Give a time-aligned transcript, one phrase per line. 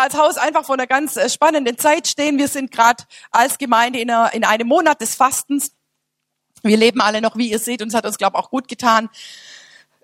[0.00, 2.38] als Haus einfach vor einer ganz äh, spannenden Zeit stehen.
[2.38, 5.72] Wir sind gerade als Gemeinde in, einer, in einem Monat des Fastens.
[6.62, 8.68] Wir leben alle noch, wie ihr seht, und es hat uns, glaube ich, auch gut
[8.68, 9.08] getan.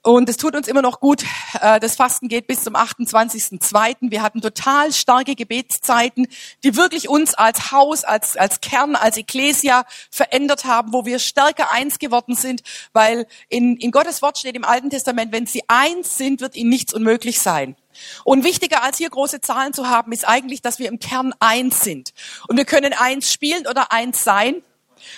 [0.06, 1.24] Und es tut uns immer noch gut.
[1.60, 3.96] Äh, das Fasten geht bis zum 28.02.
[4.02, 6.28] Wir hatten total starke Gebetszeiten,
[6.62, 11.72] die wirklich uns als Haus, als, als Kern, als Ecclesia verändert haben, wo wir stärker
[11.72, 16.16] eins geworden sind, weil in, in Gottes Wort steht im Alten Testament, wenn sie eins
[16.16, 17.74] sind, wird ihnen nichts unmöglich sein.
[18.22, 21.80] Und wichtiger als hier große Zahlen zu haben, ist eigentlich, dass wir im Kern eins
[21.80, 22.12] sind.
[22.46, 24.62] Und wir können eins spielen oder eins sein.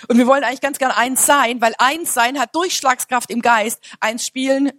[0.07, 3.79] Und wir wollen eigentlich ganz gern eins sein, weil eins sein hat Durchschlagskraft im Geist.
[3.99, 4.71] Eins spielen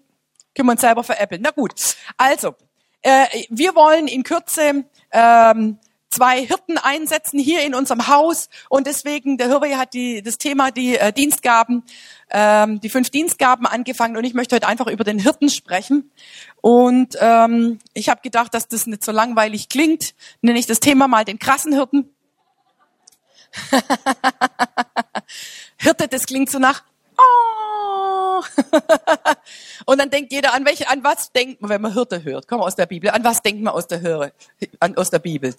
[0.55, 1.43] können wir uns selber veräppeln.
[1.43, 1.73] Na gut,
[2.17, 2.55] also
[3.03, 5.79] äh, wir wollen in Kürze ähm,
[6.11, 10.73] zwei Hirten einsetzen hier in unserem Haus und deswegen der Hirwe hat die, das Thema
[10.73, 11.85] die äh, Dienstgaben,
[12.31, 16.11] ähm, die fünf Dienstgaben angefangen und ich möchte heute einfach über den Hirten sprechen
[16.61, 21.07] und ähm, ich habe gedacht, dass das nicht so langweilig klingt, nenne ich das Thema
[21.07, 22.13] mal den krassen Hirten.
[25.79, 26.83] Hirte, das klingt so nach
[27.19, 28.01] oh.
[29.87, 32.49] Und dann denkt jeder, an welche, an was denkt man, wenn man Hirte hört?
[32.49, 33.11] Komm aus der Bibel.
[33.11, 34.33] An was denkt man aus der Höre,
[34.79, 35.55] an, aus der Bibel?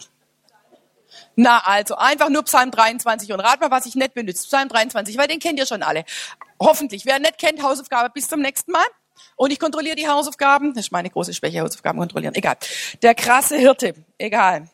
[1.36, 4.48] Na, also, einfach nur Psalm 23 und rat mal, was ich nicht benutze.
[4.48, 6.06] Psalm 23, weil den kennt ihr schon alle.
[6.60, 7.06] Hoffentlich.
[7.06, 8.86] Wer nicht kennt, Hausaufgabe bis zum nächsten Mal.
[9.36, 10.74] Und ich kontrolliere die Hausaufgaben.
[10.74, 12.36] Das ist meine große Schwäche, Hausaufgaben kontrollieren.
[12.36, 12.58] Egal.
[13.02, 13.94] Der krasse Hirte.
[14.18, 14.68] Egal.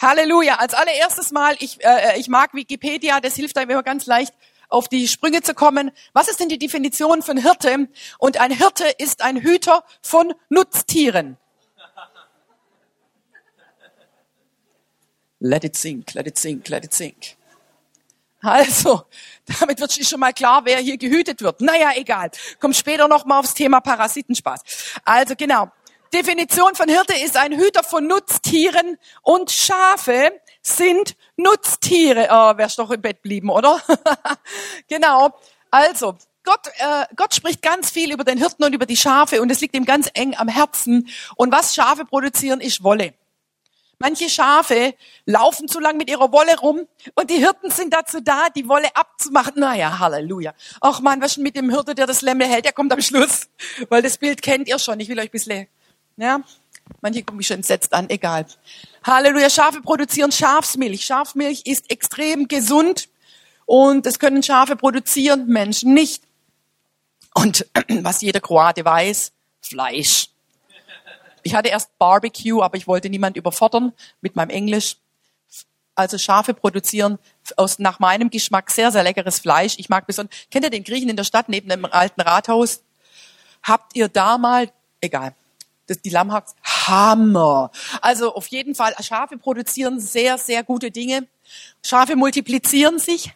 [0.00, 0.56] Halleluja.
[0.56, 4.34] Als allererstes Mal, ich, äh, ich mag Wikipedia, das hilft einem immer ganz leicht,
[4.68, 5.90] auf die Sprünge zu kommen.
[6.12, 7.88] Was ist denn die Definition von Hirte?
[8.18, 11.36] Und ein Hirte ist ein Hüter von Nutztieren.
[15.40, 17.36] Let it sink, let it sink, let it sink.
[18.40, 19.04] Also,
[19.58, 21.60] damit wird schon mal klar, wer hier gehütet wird.
[21.60, 22.30] Naja, egal.
[22.60, 24.60] Kommt später noch mal aufs Thema Parasitenspaß.
[25.04, 25.70] Also genau.
[26.12, 30.32] Definition von Hirte ist ein Hüter von Nutztieren und Schafe
[30.62, 32.28] sind Nutztiere.
[32.30, 33.80] Oh, wärst doch im Bett blieben, oder?
[34.88, 35.34] genau.
[35.70, 39.50] Also, Gott, äh, Gott spricht ganz viel über den Hirten und über die Schafe und
[39.50, 41.08] es liegt ihm ganz eng am Herzen.
[41.36, 43.12] Und was Schafe produzieren, ist Wolle.
[44.00, 44.94] Manche Schafe
[45.26, 46.86] laufen zu lang mit ihrer Wolle rum
[47.16, 49.54] und die Hirten sind dazu da, die Wolle abzumachen.
[49.56, 50.54] Naja, Halleluja.
[50.80, 52.64] Ach man, was ist mit dem Hirte, der das Lämmel hält?
[52.64, 53.48] Der kommt am Schluss,
[53.88, 55.00] weil das Bild kennt ihr schon.
[55.00, 55.66] Ich will euch ein bisschen,
[56.18, 56.40] ja,
[57.00, 58.46] manche gucken mich schon entsetzt an, egal.
[59.04, 61.04] Halleluja, Schafe produzieren Schafsmilch.
[61.04, 63.08] Schafmilch ist extrem gesund
[63.64, 66.22] und es können Schafe produzieren, Menschen nicht.
[67.34, 67.66] Und
[68.02, 70.28] was jeder Kroate weiß, Fleisch.
[71.42, 74.96] Ich hatte erst Barbecue, aber ich wollte niemand überfordern mit meinem Englisch.
[75.94, 77.18] Also Schafe produzieren
[77.56, 79.76] aus, nach meinem Geschmack sehr, sehr leckeres Fleisch.
[79.78, 82.82] Ich mag besonders, kennt ihr den Griechen in der Stadt neben dem alten Rathaus?
[83.62, 85.34] Habt ihr da mal, egal,
[85.88, 87.70] das, die Lammhacks, Hammer.
[88.00, 91.26] Also auf jeden Fall, Schafe produzieren sehr, sehr gute Dinge.
[91.84, 93.32] Schafe multiplizieren sich.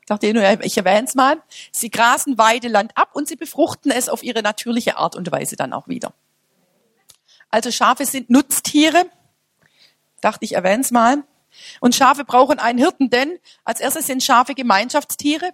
[0.00, 1.42] Ich dachte nur, ich erwähne es mal.
[1.72, 5.72] Sie grasen Weideland ab und sie befruchten es auf ihre natürliche Art und Weise dann
[5.72, 6.12] auch wieder.
[7.50, 9.06] Also Schafe sind Nutztiere.
[10.20, 11.24] Dachte ich, erwähne es mal.
[11.80, 15.52] Und Schafe brauchen einen Hirten, denn als erstes sind Schafe Gemeinschaftstiere.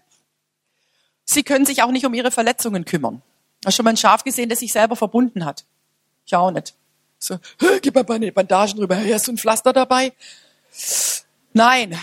[1.25, 3.23] Sie können sich auch nicht um ihre Verletzungen kümmern.
[3.65, 5.65] Hast du schon mal ein Schaf gesehen, das sich selber verbunden hat?
[6.27, 6.75] Ich auch nicht.
[7.19, 7.39] So,
[7.83, 8.97] gib mal meine Bandagen drüber.
[8.97, 10.13] Hast du ein Pflaster dabei?
[11.53, 11.99] Nein.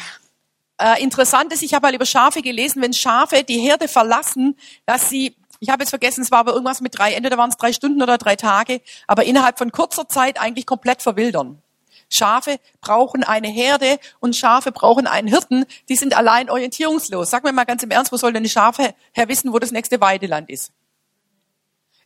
[0.78, 5.10] Äh, interessant ist, ich habe mal über Schafe gelesen, wenn Schafe die Herde verlassen, dass
[5.10, 7.74] sie, ich habe jetzt vergessen, es war aber irgendwas mit drei, entweder waren es drei
[7.74, 11.62] Stunden oder drei Tage, aber innerhalb von kurzer Zeit eigentlich komplett verwildern.
[12.10, 15.66] Schafe brauchen eine Herde und Schafe brauchen einen Hirten.
[15.90, 17.30] Die sind allein orientierungslos.
[17.30, 19.72] Sag mir mal ganz im Ernst, wo soll denn die Schafe her wissen, wo das
[19.72, 20.72] nächste Weideland ist?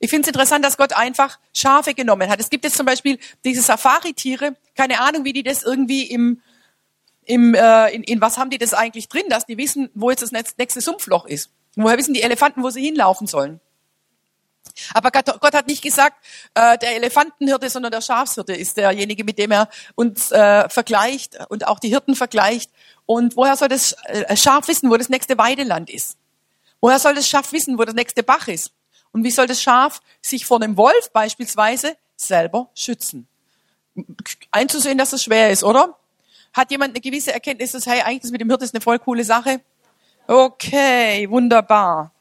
[0.04, 2.38] Ich finde es interessant, dass Gott einfach Schafe genommen hat.
[2.42, 6.42] Es gibt jetzt zum Beispiel diese Safari-Tiere, keine Ahnung, wie die das irgendwie im,
[7.24, 10.22] im äh, in, in was haben die das eigentlich drin, dass die wissen, wo jetzt
[10.22, 11.52] das nächste Sumpfloch ist.
[11.78, 13.62] woher wissen die Elefanten, wo sie hinlaufen sollen?
[14.94, 16.18] Aber Gott, hat nicht gesagt,
[16.54, 21.66] äh, der Elefantenhirte, sondern der Schafshirte ist derjenige, mit dem er uns äh, vergleicht und
[21.66, 22.72] auch die Hirten vergleicht.
[23.06, 26.18] Und woher soll das äh, Schaf wissen, wo das nächste Weideland ist?
[26.82, 28.74] Woher soll das Schaf wissen, wo das nächste Bach ist?
[29.14, 33.28] Und wie soll das Schaf sich vor einem Wolf beispielsweise selber schützen?
[34.52, 35.98] Einzusehen, dass das schwer ist, oder?
[36.52, 39.00] Hat jemand eine gewisse Erkenntnis, dass, hey, eigentlich das mit dem Hirte ist eine voll
[39.00, 39.62] coole Sache?
[40.28, 42.12] Okay, wunderbar.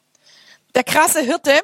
[0.75, 1.61] Der krasse Hirte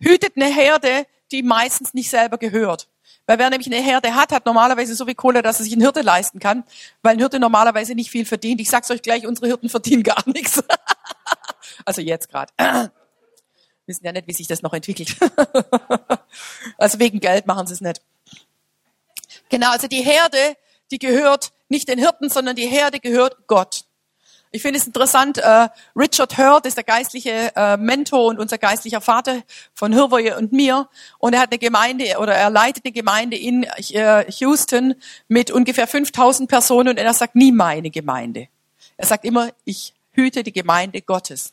[0.00, 2.88] hütet eine Herde, die meistens nicht selber gehört.
[3.26, 5.82] Weil wer nämlich eine Herde hat, hat normalerweise so viel Kohle, dass er sich einen
[5.82, 6.64] Hirte leisten kann,
[7.02, 8.60] weil ein Hirte normalerweise nicht viel verdient.
[8.60, 10.62] Ich sag's euch gleich, unsere Hirten verdienen gar nichts.
[11.84, 12.52] also jetzt gerade
[13.88, 15.16] wissen ja nicht, wie sich das noch entwickelt.
[16.78, 18.02] also wegen Geld machen sie es nicht.
[19.48, 20.56] Genau, also die Herde,
[20.90, 23.84] die gehört nicht den Hirten, sondern die Herde gehört Gott.
[24.50, 29.02] Ich finde es interessant, äh, Richard Hurt ist der geistliche äh, Mentor und unser geistlicher
[29.02, 29.42] Vater
[29.74, 30.88] von Hirwoje und mir.
[31.18, 34.94] Und er hat eine Gemeinde oder er leitet eine Gemeinde in äh, Houston
[35.28, 38.48] mit ungefähr 5000 Personen und er sagt nie meine Gemeinde.
[38.96, 41.52] Er sagt immer, ich hüte die Gemeinde Gottes.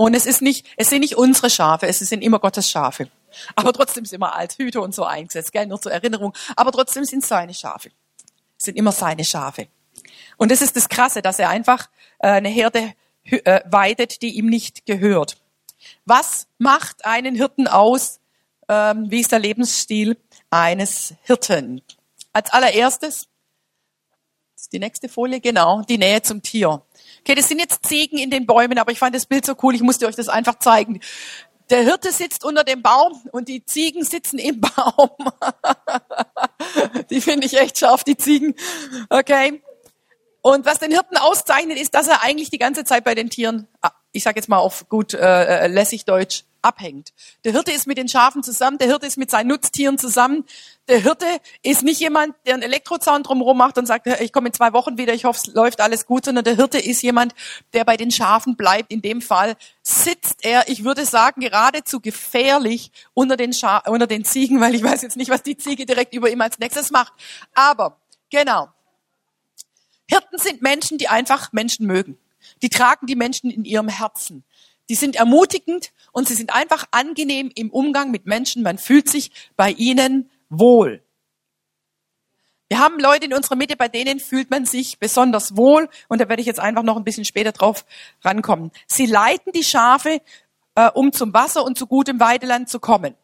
[0.00, 3.10] Und es ist nicht, es sind nicht unsere Schafe, es sind immer Gottes Schafe.
[3.54, 6.32] Aber trotzdem sind wir als Hüter und so eingesetzt, gell, nur zur Erinnerung.
[6.56, 7.90] Aber trotzdem sind seine Schafe.
[8.56, 9.68] Es sind immer seine Schafe.
[10.38, 12.94] Und das ist das Krasse, dass er einfach äh, eine Herde
[13.24, 15.36] äh, weidet, die ihm nicht gehört.
[16.06, 18.20] Was macht einen Hirten aus?
[18.70, 20.16] Ähm, wie ist der Lebensstil
[20.48, 21.82] eines Hirten?
[22.32, 23.28] Als allererstes,
[24.56, 26.80] ist die nächste Folie, genau, die Nähe zum Tier.
[27.20, 29.74] Okay, das sind jetzt Ziegen in den Bäumen, aber ich fand das Bild so cool,
[29.74, 31.00] ich musste euch das einfach zeigen.
[31.70, 35.10] Der Hirte sitzt unter dem Baum und die Ziegen sitzen im Baum.
[37.10, 38.54] die finde ich echt scharf, die Ziegen.
[39.08, 39.62] Okay.
[40.42, 43.68] Und was den Hirten auszeichnet, ist, dass er eigentlich die ganze Zeit bei den Tieren,
[43.82, 47.12] ah, ich sage jetzt mal auf gut äh, äh, lässig Deutsch, abhängt.
[47.44, 50.44] Der Hirte ist mit den Schafen zusammen, der Hirte ist mit seinen Nutztieren zusammen.
[50.88, 51.26] Der Hirte
[51.62, 54.98] ist nicht jemand, der einen Elektrozaun drumherum macht und sagt, ich komme in zwei Wochen
[54.98, 57.34] wieder, ich hoffe, es läuft alles gut, sondern der Hirte ist jemand,
[57.72, 58.92] der bei den Schafen bleibt.
[58.92, 64.24] In dem Fall sitzt er, ich würde sagen, geradezu gefährlich unter den, Scha unter den
[64.24, 67.12] Ziegen, weil ich weiß jetzt nicht, was die Ziege direkt über ihm als nächstes macht.
[67.54, 67.98] Aber,
[68.30, 68.68] genau.
[70.08, 72.18] Hirten sind Menschen, die einfach Menschen mögen.
[72.62, 74.44] Die tragen die Menschen in ihrem Herzen.
[74.90, 78.64] Die sind ermutigend und sie sind einfach angenehm im Umgang mit Menschen.
[78.64, 81.04] Man fühlt sich bei ihnen wohl.
[82.68, 86.28] Wir haben Leute in unserer Mitte, bei denen fühlt man sich besonders wohl und da
[86.28, 87.84] werde ich jetzt einfach noch ein bisschen später drauf
[88.24, 88.72] rankommen.
[88.88, 90.20] Sie leiten die Schafe,
[90.74, 93.14] äh, um zum Wasser und zu gutem Weideland zu kommen.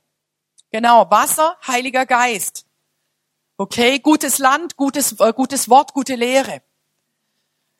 [0.71, 2.65] Genau, Wasser, Heiliger Geist.
[3.57, 6.63] Okay, gutes Land, gutes, äh, gutes Wort, gute Lehre.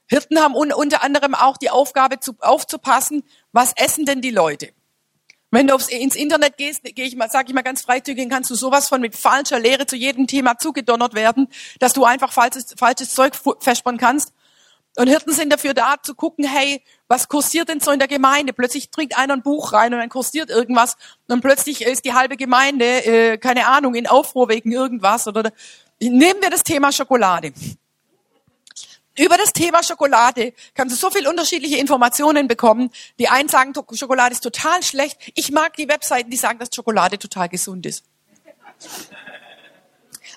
[0.09, 4.73] Hirten haben un unter anderem auch die Aufgabe zu, aufzupassen, was essen denn die Leute.
[5.51, 8.51] Wenn du aufs, ins Internet gehst, gehe ich mal, sage ich mal ganz freizügig, kannst
[8.51, 11.49] du sowas von mit falscher Lehre zu jedem Thema zugedonnert werden,
[11.79, 14.33] dass du einfach falsches, falsches Zeug verspannen kannst.
[14.99, 18.55] Und Hirten sind dafür da, zu gucken, hey, was kursiert denn so in der Gemeinde?
[18.55, 20.97] Plötzlich trinkt einer ein Buch rein und dann kursiert irgendwas
[21.29, 25.27] und plötzlich ist die halbe Gemeinde, äh, keine Ahnung, in Aufruhr wegen irgendwas.
[25.29, 25.53] Oder
[26.01, 27.53] nehmen wir das Thema Schokolade.
[29.19, 32.91] Über das Thema Schokolade kannst du so viel unterschiedliche Informationen bekommen.
[33.19, 35.33] Die einen sagen, Schokolade ist total schlecht.
[35.35, 38.05] Ich mag die Webseiten, die sagen, dass Schokolade total gesund ist.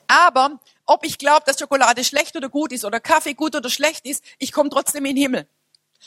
[0.07, 4.05] Aber ob ich glaube, dass Schokolade schlecht oder gut ist oder Kaffee gut oder schlecht
[4.05, 5.47] ist, ich komme trotzdem in den Himmel.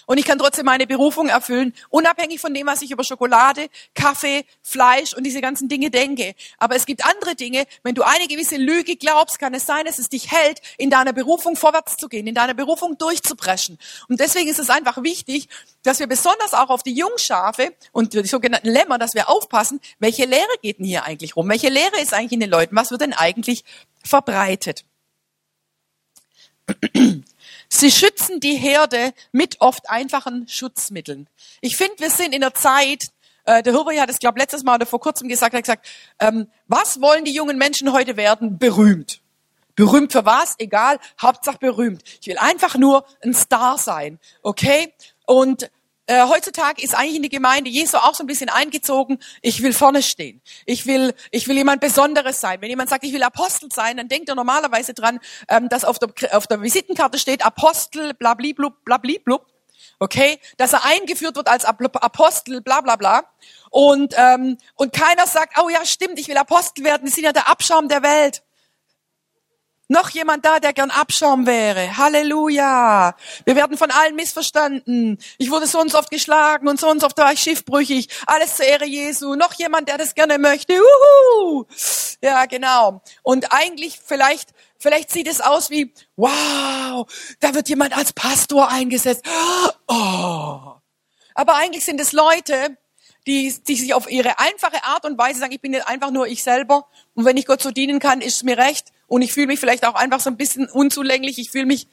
[0.06, 4.44] Und ich kann trotzdem meine Berufung erfüllen, unabhängig von dem, was ich über Schokolade, Kaffee,
[4.62, 6.34] Fleisch und diese ganzen Dinge denke.
[6.58, 7.66] Aber es gibt andere Dinge.
[7.82, 11.12] Wenn du eine gewisse Lüge glaubst, kann es sein, dass es dich hält, in deiner
[11.12, 13.78] Berufung vorwärts zu gehen, in deiner Berufung durchzupreschen.
[14.08, 15.48] Und deswegen ist es einfach wichtig,
[15.82, 20.24] dass wir besonders auch auf die Jungschafe und die sogenannten Lämmer, dass wir aufpassen, welche
[20.24, 21.48] Lehre geht denn hier eigentlich rum?
[21.48, 22.76] Welche Lehre ist eigentlich in den Leuten?
[22.76, 23.64] Was wird denn eigentlich
[24.02, 24.84] verbreitet?
[27.74, 31.26] Sie schützen die Herde mit oft einfachen Schutzmitteln.
[31.62, 33.06] Ich finde, wir sind in der Zeit,
[33.46, 35.86] äh, der Huber hat es, glaube letztes Mal oder vor kurzem gesagt, hat gesagt,
[36.18, 38.58] ähm, was wollen die jungen Menschen heute werden?
[38.58, 39.22] Berühmt.
[39.74, 40.54] Berühmt für was?
[40.58, 42.02] Egal, Hauptsache berühmt.
[42.20, 44.92] Ich will einfach nur ein Star sein, okay?
[45.24, 45.70] Und
[46.12, 49.72] äh, heutzutage ist eigentlich in die Gemeinde Jesu auch so ein bisschen eingezogen, ich will
[49.72, 50.42] vorne stehen.
[50.66, 52.60] Ich will, ich will jemand Besonderes sein.
[52.60, 55.98] Wenn jemand sagt, ich will Apostel sein, dann denkt er normalerweise dran, ähm, dass auf
[55.98, 59.46] der, auf der Visitenkarte steht Apostel, blabliblub, blabliblub.
[59.98, 63.24] Okay, dass er eingeführt wird als Apostel, bla bla bla.
[63.70, 67.32] Und, ähm, und keiner sagt, oh ja, stimmt, ich will Apostel werden, die sind ja
[67.32, 68.42] der Abschaum der Welt.
[69.92, 71.98] Noch jemand da, der gern Abschaum wäre.
[71.98, 73.14] Halleluja.
[73.44, 75.18] Wir werden von allen missverstanden.
[75.36, 78.08] Ich wurde so und so oft geschlagen und so und so oft war ich schiffbrüchig.
[78.26, 79.34] Alles zur Ehre Jesu.
[79.34, 80.72] Noch jemand, der das gerne möchte.
[80.72, 81.66] Uhu.
[82.22, 83.02] Ja, genau.
[83.22, 87.06] Und eigentlich vielleicht, vielleicht sieht es aus wie, wow,
[87.40, 89.26] da wird jemand als Pastor eingesetzt.
[89.88, 90.72] Oh.
[91.34, 92.78] Aber eigentlich sind es Leute,
[93.26, 96.26] die, die sich auf ihre einfache Art und Weise sagen, ich bin jetzt einfach nur
[96.28, 99.34] ich selber und wenn ich Gott so dienen kann, ist es mir recht und ich
[99.34, 101.86] fühle mich vielleicht auch einfach so ein bisschen unzulänglich, ich fühle mich,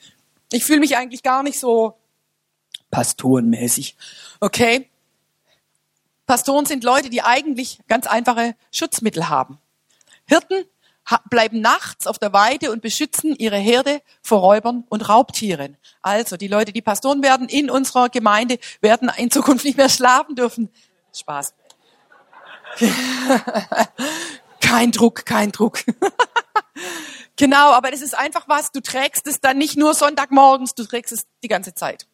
[0.54, 1.98] ich fühle mich eigentlich gar nicht so
[2.92, 3.98] pastorenmäßig,
[4.40, 4.88] okay?
[6.26, 9.58] Pastoren sind Leute, die eigentlich ganz einfache Schutzmittel haben.
[10.28, 10.64] Hirten
[11.30, 15.76] bleiben nachts auf der Weide und beschützen ihre Herde vor Räubern und Raubtieren.
[16.02, 20.36] Also die Leute, die Pastoren werden in unserer Gemeinde, werden in Zukunft nicht mehr schlafen
[20.36, 20.70] dürfen.
[21.14, 21.54] Spaß.
[24.70, 25.80] Kein Druck, kein Druck.
[27.36, 31.14] Genau, aber das ist einfach was, du trägst es dann nicht nur Sonntagmorgens, du trägst
[31.14, 32.06] es die ganze Zeit.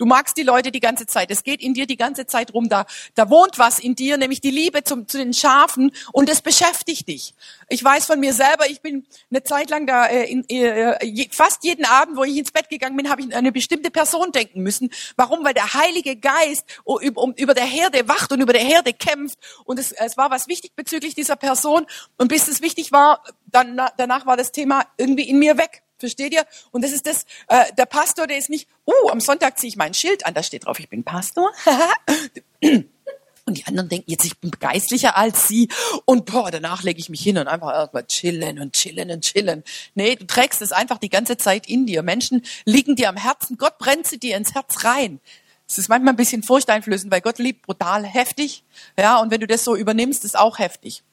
[0.00, 1.30] Du magst die Leute die ganze Zeit.
[1.30, 2.70] Es geht in dir die ganze Zeit rum.
[2.70, 6.40] Da, da wohnt was in dir, nämlich die Liebe zum, zu den Schafen und es
[6.40, 7.34] beschäftigt dich.
[7.68, 11.28] Ich weiß von mir selber, ich bin eine Zeit lang da, äh, in, äh, je,
[11.30, 14.32] fast jeden Abend, wo ich ins Bett gegangen bin, habe ich an eine bestimmte Person
[14.32, 14.88] denken müssen.
[15.16, 15.44] Warum?
[15.44, 16.64] Weil der Heilige Geist
[17.02, 19.38] über, um, über der Herde wacht und über der Herde kämpft.
[19.66, 21.84] Und es, es war was wichtig bezüglich dieser Person.
[22.16, 25.82] Und bis es wichtig war, dann, danach war das Thema irgendwie in mir weg.
[26.00, 26.44] Versteht ihr?
[26.70, 29.76] Und das ist das, äh, der Pastor, der ist nicht, uh, am Sonntag ziehe ich
[29.76, 31.52] mein Schild an, da steht drauf, ich bin Pastor.
[32.62, 35.68] und die anderen denken jetzt, ich bin geistlicher als sie.
[36.06, 39.62] Und boah, danach lege ich mich hin und einfach irgendwann chillen und chillen und chillen.
[39.94, 42.02] Nee, du trägst es einfach die ganze Zeit in dir.
[42.02, 43.58] Menschen liegen dir am Herzen.
[43.58, 45.20] Gott brennt sie dir ins Herz rein.
[45.68, 48.64] Es ist manchmal ein bisschen furchteinflößend, weil Gott liebt brutal heftig.
[48.98, 51.04] Ja, und wenn du das so übernimmst, ist auch heftig.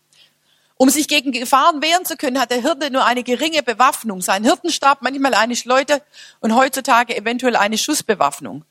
[0.78, 4.22] Um sich gegen Gefahren wehren zu können, hat der Hirte nur eine geringe Bewaffnung.
[4.22, 6.04] Sein Hirtenstab manchmal eine Schleute
[6.40, 8.64] und heutzutage eventuell eine Schussbewaffnung.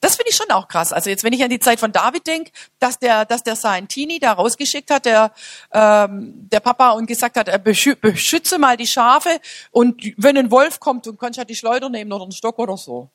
[0.00, 0.94] Das finde ich schon auch krass.
[0.94, 3.86] Also jetzt, wenn ich an die Zeit von David denke, dass der, dass der seinen
[3.86, 5.32] Teenie da rausgeschickt hat, der,
[5.72, 9.28] ähm, der Papa und gesagt hat, er beschütze mal die Schafe
[9.70, 12.58] und wenn ein Wolf kommt, dann kannst du halt die Schleuder nehmen oder einen Stock
[12.58, 13.10] oder so.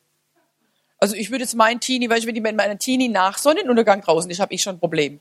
[0.99, 4.01] Also ich würde jetzt meinen Teenie, weil ich wenn die mit meiner Teenie nach Sonnenuntergang
[4.01, 5.19] draußen ist, habe ich schon ein Problem.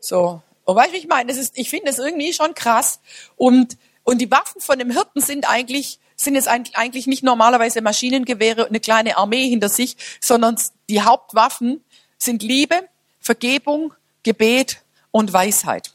[0.00, 1.28] So, und weißt du, ich meine?
[1.28, 3.00] Das ist, ich finde das irgendwie schon krass.
[3.36, 8.62] Und, und die Waffen von dem Hirten sind eigentlich, sind jetzt eigentlich nicht normalerweise Maschinengewehre
[8.62, 10.56] und eine kleine Armee hinter sich, sondern
[10.88, 11.84] die Hauptwaffen
[12.18, 12.88] sind Liebe,
[13.20, 15.92] Vergebung, Gebet und Weisheit.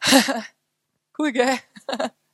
[1.18, 1.58] cool, gell?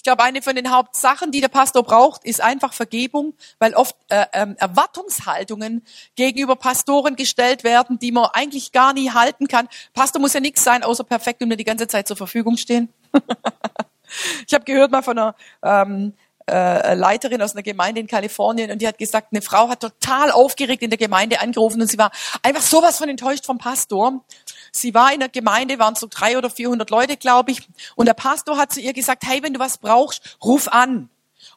[0.00, 3.94] Ich glaube, eine von den Hauptsachen, die der Pastor braucht, ist einfach Vergebung, weil oft
[4.08, 5.84] äh, ähm, Erwartungshaltungen
[6.16, 9.68] gegenüber Pastoren gestellt werden, die man eigentlich gar nie halten kann.
[9.92, 12.88] Pastor muss ja nichts sein, außer perfekt und mir die ganze Zeit zur Verfügung stehen.
[14.46, 16.14] ich habe gehört mal von einer ähm,
[16.48, 20.30] äh, Leiterin aus einer Gemeinde in Kalifornien und die hat gesagt, eine Frau hat total
[20.30, 22.10] aufgeregt in der Gemeinde angerufen und sie war
[22.42, 24.24] einfach sowas von enttäuscht vom Pastor.
[24.72, 27.68] Sie war in der Gemeinde, waren so drei oder vierhundert Leute, glaube ich.
[27.96, 31.08] Und der Pastor hat zu ihr gesagt, hey, wenn du was brauchst, ruf an.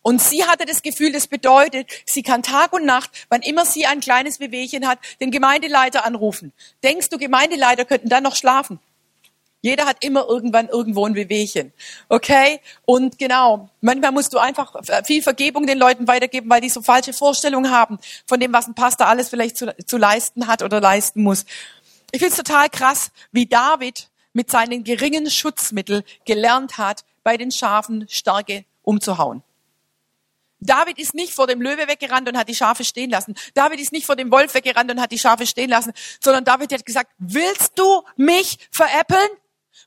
[0.01, 3.85] Und sie hatte das Gefühl, das bedeutet, sie kann Tag und Nacht, wann immer sie
[3.85, 6.53] ein kleines Wehwehchen hat, den Gemeindeleiter anrufen.
[6.83, 8.79] Denkst du, Gemeindeleiter könnten dann noch schlafen?
[9.61, 11.71] Jeder hat immer irgendwann irgendwo ein Wehwehchen.
[12.09, 12.59] Okay?
[12.83, 17.13] Und genau, manchmal musst du einfach viel Vergebung den Leuten weitergeben, weil die so falsche
[17.13, 21.23] Vorstellungen haben von dem, was ein Pastor alles vielleicht zu, zu leisten hat oder leisten
[21.23, 21.45] muss.
[22.13, 27.51] Ich finde es total krass, wie David mit seinen geringen Schutzmitteln gelernt hat, bei den
[27.51, 29.41] Schafen Starke umzuhauen.
[30.59, 33.33] David ist nicht vor dem Löwe weggerannt und hat die Schafe stehen lassen.
[33.55, 35.91] David ist nicht vor dem Wolf weggerannt und hat die Schafe stehen lassen,
[36.21, 39.29] sondern David hat gesagt, willst du mich veräppeln?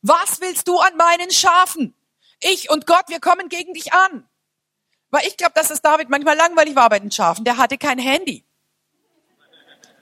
[0.02, 1.95] Was willst du an meinen Schafen?
[2.40, 4.28] Ich und Gott, wir kommen gegen dich an.
[5.11, 7.45] Weil ich glaube, dass es David manchmal langweilig war bei den Schafen.
[7.45, 8.45] Der hatte kein Handy.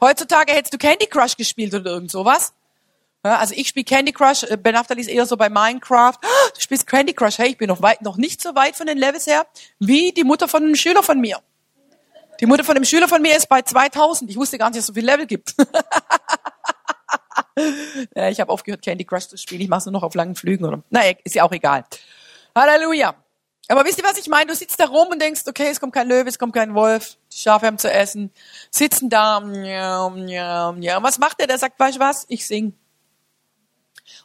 [0.04, 2.52] Heutzutage hättest du Candy Crush gespielt oder irgend sowas.
[3.25, 6.18] Ja, also ich spiele Candy Crush, äh, Ben Aftal ist eher so bei Minecraft.
[6.54, 8.99] Du spielst Candy Crush, hey, ich bin noch weit, noch nicht so weit von den
[8.99, 9.46] Levels her,
[9.78, 11.38] wie die Mutter von einem Schüler von mir.
[12.38, 14.30] Die Mutter von einem Schüler von mir ist bei 2000.
[14.30, 15.54] Ich wusste gar nicht, dass es so viel Level gibt.
[18.14, 19.62] ja, ich habe aufgehört, Candy Crush zu spielen.
[19.62, 20.66] Ich mache es nur noch auf langen Flügen.
[20.66, 20.82] Oder?
[20.90, 21.87] Naja, ist ja auch egal.
[22.54, 23.14] Halleluja.
[23.68, 24.47] Aber wisst ihr, was ich meine?
[24.47, 27.16] Du sitzt da rum und denkst, okay, es kommt kein Löwe, es kommt kein Wolf,
[27.33, 28.30] die Schafe haben zu essen,
[28.71, 31.02] sitzen da, ja, ja, ja.
[31.02, 31.47] Was macht er?
[31.47, 32.26] Der sagt, weißt du was?
[32.28, 32.75] Ich sing.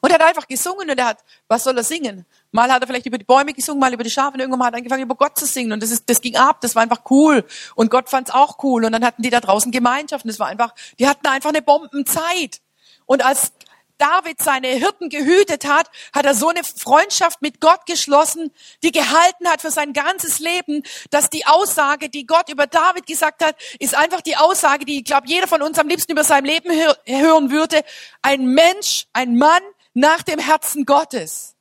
[0.02, 2.26] Und er hat einfach gesungen und er hat, was soll er singen?
[2.52, 4.74] Mal hat er vielleicht über die Bäume gesungen, mal über die Schafe und irgendwann hat
[4.74, 7.02] er angefangen über Gott zu singen und das ist, das ging ab, das war einfach
[7.10, 10.48] cool und Gott fand's auch cool und dann hatten die da draußen Gemeinschaften, das war
[10.48, 12.62] einfach, die hatten einfach eine Bombenzeit.
[13.06, 13.54] Und als
[14.00, 18.52] David seine Hirten gehütet hat, hat er so eine Freundschaft mit Gott geschlossen,
[18.82, 23.44] die gehalten hat für sein ganzes Leben, dass die Aussage, die Gott über David gesagt
[23.44, 26.46] hat, ist einfach die Aussage, die, ich glaube, jeder von uns am liebsten über sein
[26.46, 26.72] Leben
[27.06, 27.84] hören würde.
[28.22, 29.62] Ein Mensch, ein Mann
[29.94, 31.56] nach dem Herzen Gottes.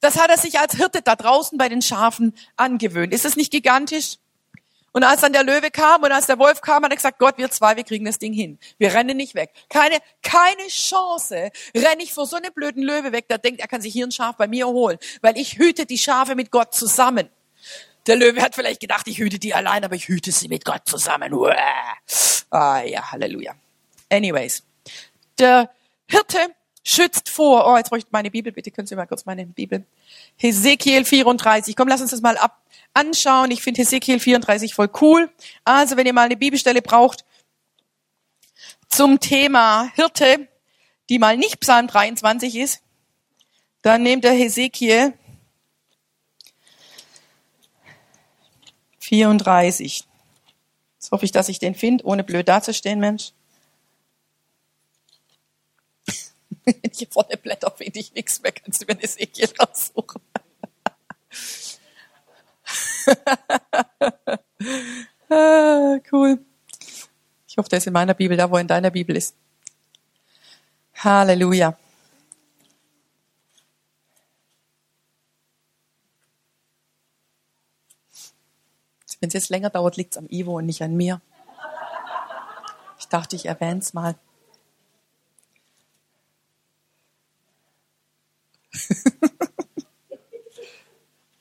[0.00, 3.12] Das hat er sich als Hirte da draußen bei den Schafen angewöhnt.
[3.12, 4.18] Ist es nicht gigantisch?
[4.92, 7.38] Und als dann der Löwe kam und als der Wolf kam, hat er gesagt, Gott,
[7.38, 8.58] wir zwei, wir kriegen das Ding hin.
[8.78, 9.52] Wir rennen nicht weg.
[9.68, 13.82] Keine, keine Chance renne ich vor so einem blöden Löwe weg, der denkt, er kann
[13.82, 17.28] sich hier ein Schaf bei mir holen, weil ich hüte die Schafe mit Gott zusammen.
[18.06, 20.82] Der Löwe hat vielleicht gedacht, ich hüte die allein, aber ich hüte sie mit Gott
[20.86, 21.32] zusammen.
[21.34, 21.54] Uah.
[22.50, 23.54] Ah ja, Halleluja.
[24.10, 24.62] Anyways,
[25.38, 25.70] der
[26.06, 26.54] Hirte
[26.88, 27.66] schützt vor.
[27.66, 29.84] Oh, jetzt bräuchte ich meine Bibel, bitte können Sie mal kurz meine Bibel.
[30.36, 31.76] Hesekiel 34.
[31.76, 32.62] Komm, lass uns das mal ab
[32.94, 33.50] anschauen.
[33.50, 35.30] Ich finde Hesekiel 34 voll cool.
[35.64, 37.24] Also, wenn ihr mal eine Bibelstelle braucht
[38.88, 40.48] zum Thema Hirte,
[41.10, 42.82] die mal nicht Psalm 23 ist,
[43.82, 45.12] Dann nehmt der Hesekiel
[48.98, 50.04] 34.
[50.94, 53.32] Jetzt hoffe ich, dass ich den finde, ohne blöd dazustehen, Mensch.
[56.50, 58.52] Wenn ich hier vorne blätter, finde ich nichts mehr.
[58.52, 60.20] Kannst du mir Ezekiel raussuchen?
[65.30, 66.44] ah, cool.
[67.46, 69.34] Ich hoffe, der ist in meiner Bibel, da wo er in deiner Bibel ist.
[70.94, 71.76] Halleluja.
[79.20, 81.20] Wenn es jetzt länger dauert, liegt es am Ivo und nicht an mir.
[82.98, 84.16] Ich dachte, ich erwähne es mal.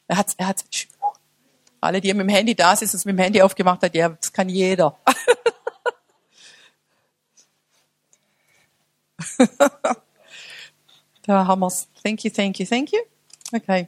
[0.08, 0.66] Er hat er hat's.
[1.80, 4.34] Alle, die mit dem Handy da sind es mit dem Handy aufgemacht hat, ja, das
[4.34, 4.98] kann jeder.
[11.24, 11.88] da haben wir's.
[12.04, 13.00] Thank you, thank you, thank you.
[13.54, 13.88] Okay.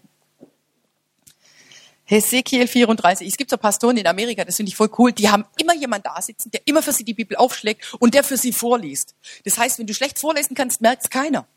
[2.09, 3.27] Hesekiel 34.
[3.27, 5.11] Es gibt so Pastoren in Amerika, das finde ich voll cool.
[5.11, 8.23] Die haben immer jemand da sitzen, der immer für sie die Bibel aufschlägt und der
[8.23, 9.15] für sie vorliest.
[9.45, 11.47] Das heißt, wenn du schlecht vorlesen kannst, merkt es keiner.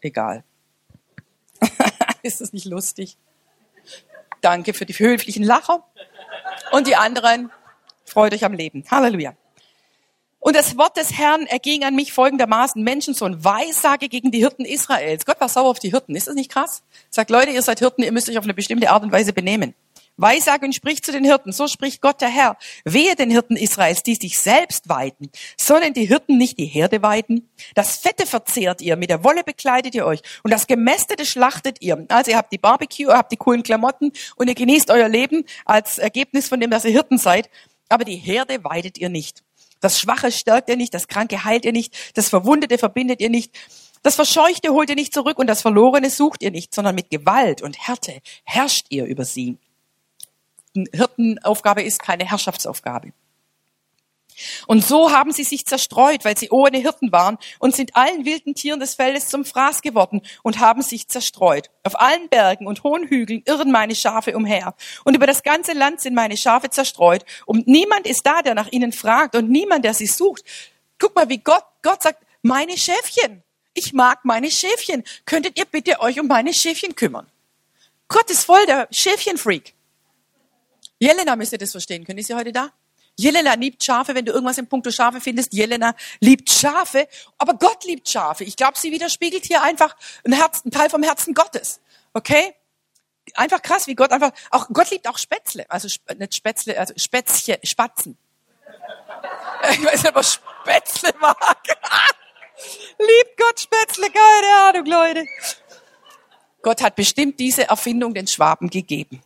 [0.00, 0.42] Egal.
[2.22, 3.16] Ist das nicht lustig?
[4.40, 5.84] Danke für die höflichen Lacher.
[6.72, 7.50] Und die anderen,
[8.04, 8.84] freut euch am Leben.
[8.90, 9.34] Halleluja.
[10.40, 15.24] Und das Wort des Herrn erging an mich folgendermaßen, Menschensohn, Weissage gegen die Hirten Israels.
[15.24, 16.16] Gott war sauer auf die Hirten.
[16.16, 16.82] Ist das nicht krass?
[17.10, 19.74] Sagt, Leute, ihr seid Hirten, ihr müsst euch auf eine bestimmte Art und Weise benehmen.
[20.16, 21.52] Weissage und spricht zu den Hirten.
[21.52, 22.56] So spricht Gott der Herr.
[22.84, 25.30] Wehe den Hirten Israels, die sich selbst weiden.
[25.56, 27.50] Sollen die Hirten nicht die Herde weiden?
[27.74, 32.04] Das Fette verzehrt ihr, mit der Wolle bekleidet ihr euch und das Gemästete schlachtet ihr.
[32.08, 35.44] Also ihr habt die Barbecue, ihr habt die coolen Klamotten und ihr genießt euer Leben
[35.64, 37.50] als Ergebnis von dem, dass ihr Hirten seid.
[37.88, 39.42] Aber die Herde weidet ihr nicht.
[39.80, 43.52] Das Schwache stärkt ihr nicht, das Kranke heilt ihr nicht, das Verwundete verbindet ihr nicht,
[44.04, 47.62] das Verscheuchte holt ihr nicht zurück und das Verlorene sucht ihr nicht, sondern mit Gewalt
[47.62, 49.58] und Härte herrscht ihr über sie.
[50.74, 53.12] Hirtenaufgabe ist keine Herrschaftsaufgabe.
[54.66, 58.54] Und so haben sie sich zerstreut, weil sie ohne Hirten waren und sind allen wilden
[58.54, 61.70] Tieren des Feldes zum Fraß geworden und haben sich zerstreut.
[61.82, 64.74] Auf allen Bergen und hohen Hügeln irren meine Schafe umher.
[65.04, 67.24] Und über das ganze Land sind meine Schafe zerstreut.
[67.46, 70.44] Und niemand ist da, der nach ihnen fragt und niemand, der sie sucht.
[70.98, 73.42] Guck mal, wie Gott, Gott sagt, meine Schäfchen.
[73.74, 75.04] Ich mag meine Schäfchen.
[75.24, 77.26] Könntet ihr bitte euch um meine Schäfchen kümmern?
[78.08, 79.74] Gott ist voll der Schäfchenfreak.
[81.02, 82.04] Jelena müsste das verstehen.
[82.04, 82.70] Können Sie heute da?
[83.18, 85.52] Jelena liebt Schafe, wenn du irgendwas im Punkto Schafe findest.
[85.52, 88.44] Jelena liebt Schafe, aber Gott liebt Schafe.
[88.44, 91.80] Ich glaube, sie widerspiegelt hier einfach ein, Herz, ein Teil vom Herzen Gottes.
[92.14, 92.54] Okay?
[93.34, 95.88] Einfach krass, wie Gott einfach, auch Gott liebt auch Spätzle, also
[96.18, 98.16] nicht Spätzle, also Spätzchen, Spatzen.
[99.72, 101.36] Ich weiß nicht, er Spätzle mag.
[102.98, 105.26] liebt Gott Spätzle, keine Ahnung, Leute.
[106.62, 109.20] Gott hat bestimmt diese Erfindung den Schwaben gegeben.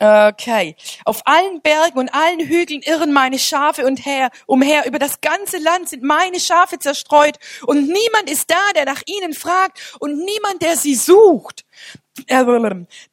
[0.00, 0.74] Okay.
[1.04, 4.86] Auf allen Bergen und allen Hügeln irren meine Schafe und her, umher.
[4.86, 7.36] Über das ganze Land sind meine Schafe zerstreut
[7.66, 11.64] und niemand ist da, der nach ihnen fragt und niemand, der sie sucht.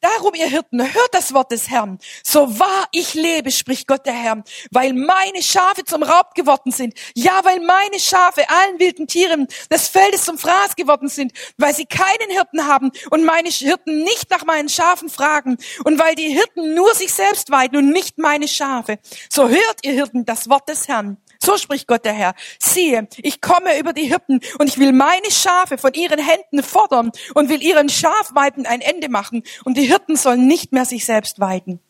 [0.00, 1.98] Darum, ihr Hirten, hört das Wort des Herrn.
[2.22, 6.94] So wahr ich lebe, spricht Gott der Herr, weil meine Schafe zum Raub geworden sind.
[7.14, 11.86] Ja, weil meine Schafe allen wilden Tieren des Feldes zum Fraß geworden sind, weil sie
[11.86, 16.74] keinen Hirten haben und meine Hirten nicht nach meinen Schafen fragen und weil die Hirten
[16.74, 19.00] nur sich selbst weiden und nicht meine Schafe.
[19.28, 21.16] So hört ihr Hirten das Wort des Herrn.
[21.44, 22.34] So spricht Gott der Herr.
[22.60, 27.10] Siehe, ich komme über die Hirten und ich will meine Schafe von ihren Händen fordern
[27.34, 31.40] und will ihren Schafweiden ein Ende machen und die Hirten sollen nicht mehr sich selbst
[31.40, 31.80] weiden.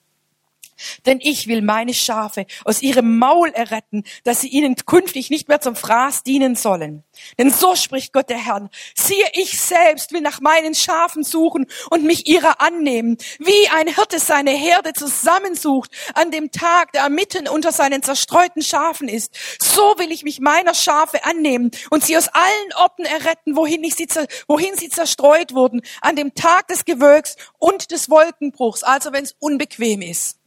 [1.06, 5.60] Denn ich will meine Schafe aus ihrem Maul erretten, dass sie ihnen künftig nicht mehr
[5.60, 7.04] zum Fraß dienen sollen.
[7.38, 8.68] Denn so spricht Gott der Herr.
[8.94, 14.18] Siehe, ich selbst will nach meinen Schafen suchen und mich ihrer annehmen, wie ein Hirte
[14.18, 19.34] seine Herde zusammensucht an dem Tag, der mitten unter seinen zerstreuten Schafen ist.
[19.60, 23.94] So will ich mich meiner Schafe annehmen und sie aus allen Orten erretten, wohin, ich
[23.94, 24.08] sie,
[24.48, 29.34] wohin sie zerstreut wurden, an dem Tag des Gewölks und des Wolkenbruchs, also wenn es
[29.38, 30.41] unbequem ist.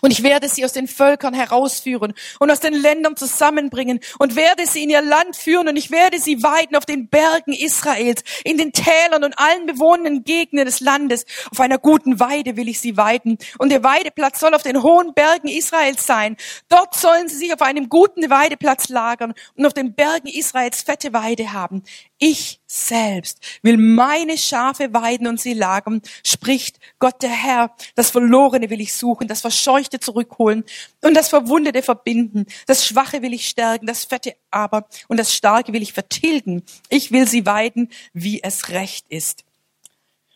[0.00, 4.66] Und ich werde sie aus den Völkern herausführen und aus den Ländern zusammenbringen und werde
[4.66, 8.58] sie in ihr Land führen und ich werde sie weiden auf den Bergen Israels, in
[8.58, 11.24] den Tälern und allen bewohnenden Gegenden des Landes.
[11.50, 15.14] Auf einer guten Weide will ich sie weiden und der Weideplatz soll auf den hohen
[15.14, 16.36] Bergen Israels sein.
[16.68, 21.12] Dort sollen sie sich auf einem guten Weideplatz lagern und auf den Bergen Israels fette
[21.12, 21.82] Weide haben.
[22.22, 27.74] Ich selbst will meine Schafe weiden und sie lagern, spricht Gott der Herr.
[27.94, 30.64] Das Verlorene will ich suchen, das Verscheuchte zurückholen
[31.00, 32.44] und das Verwundete verbinden.
[32.66, 36.62] Das Schwache will ich stärken, das Fette aber und das Starke will ich vertilgen.
[36.90, 39.44] Ich will sie weiden, wie es recht ist.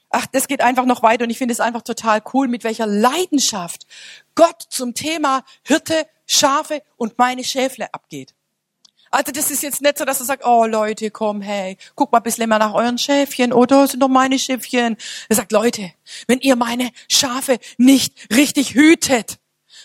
[0.08, 2.86] Ach, das geht einfach noch weiter und ich finde es einfach total cool, mit welcher
[2.86, 3.86] Leidenschaft
[4.34, 8.32] Gott zum Thema Hirte, Schafe und meine Schäfle abgeht.
[9.14, 12.18] Also das ist jetzt nicht so, dass er sagt, oh Leute, komm, hey, guck mal
[12.18, 14.96] ein bisschen mehr nach euren Schäfchen, oder sind doch meine Schäfchen.
[15.28, 15.92] Er sagt, Leute,
[16.26, 19.38] wenn ihr meine Schafe nicht richtig hütet,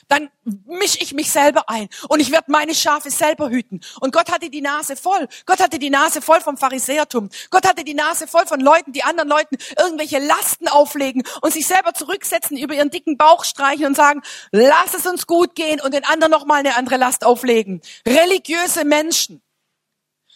[0.10, 0.30] dann
[0.66, 3.80] misch ich mich selber ein und ich werde meine Schafe selber hüten.
[4.02, 5.28] Und Gott hatte die Nase voll.
[5.46, 7.30] Gott hatte die Nase voll vom Pharisäertum.
[7.52, 11.68] Gott hatte die Nase voll von Leuten, die anderen Leuten irgendwelche Lasten auflegen und sich
[11.68, 15.94] selber zurücksetzen, über ihren dicken Bauch streichen und sagen, lass es uns gut gehen und
[15.94, 17.82] den anderen noch mal eine andere Last auflegen.
[18.06, 19.42] Religiöse Menschen.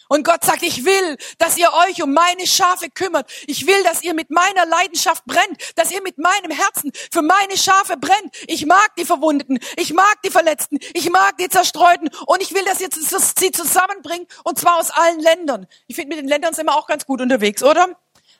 [0.08, 3.30] Und Gott sagt, ich will, dass ihr euch um meine Schafe kümmert.
[3.46, 7.56] Ich will, dass ihr mit meiner Leidenschaft brennt, dass ihr mit meinem Herzen für meine
[7.56, 8.34] Schafe brennt.
[8.46, 12.64] Ich mag die Verwundeten, ich mag die Verletzten, ich mag die Zerstreuten und ich will,
[12.64, 15.66] dass ihr sie zusammenbringt und zwar aus allen Ländern.
[15.86, 17.88] Ich finde, mit den Ländern sind wir auch ganz gut unterwegs, oder?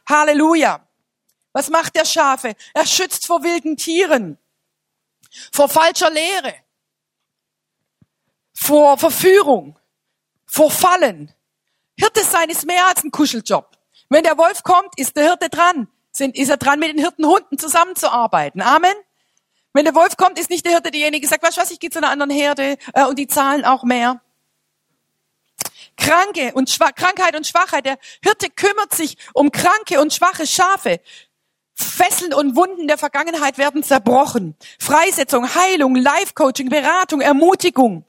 [0.08, 0.86] Halleluja.
[1.52, 2.54] Was macht der Schafe?
[2.74, 4.38] Er schützt vor wilden Tieren,
[5.52, 6.54] vor falscher Lehre,
[8.52, 9.78] vor Verführung,
[10.46, 11.32] vor Fallen.
[11.98, 13.76] Hirte sein ist mehr als ein Kuscheljob.
[14.08, 15.88] Wenn der Wolf kommt, ist der Hirte dran.
[16.12, 18.62] Sind, ist er dran, mit den Hirtenhunden zusammenzuarbeiten.
[18.62, 18.94] Amen.
[19.72, 21.90] Wenn der Wolf kommt, ist nicht der Hirte derjenige, der sagt, du was, ich gehe
[21.90, 24.20] zu einer anderen Herde äh, und die zahlen auch mehr.
[25.96, 27.86] Kranke und Schwa Krankheit und Schwachheit.
[27.86, 31.00] Der Hirte kümmert sich um kranke und schwache Schafe.
[31.74, 34.54] Fesseln und Wunden der Vergangenheit werden zerbrochen.
[34.78, 38.04] Freisetzung, Heilung, Life-Coaching, Beratung, Ermutigung.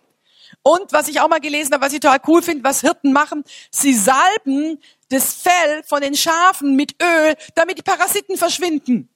[0.68, 3.44] Und was ich auch mal gelesen habe, was ich total cool finde, was Hirten machen,
[3.70, 9.08] sie salben das Fell von den Schafen mit Öl, damit die Parasiten verschwinden.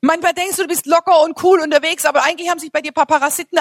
[0.00, 2.92] Manchmal denkst du, du bist locker und cool unterwegs, aber eigentlich haben sich bei dir
[2.92, 3.58] ein paar Parasiten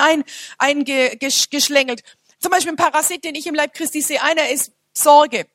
[0.58, 2.04] eingeschlängelt.
[2.06, 5.45] Ein, Zum Beispiel ein Parasit, den ich im Leib Christi sehe, einer ist Sorge.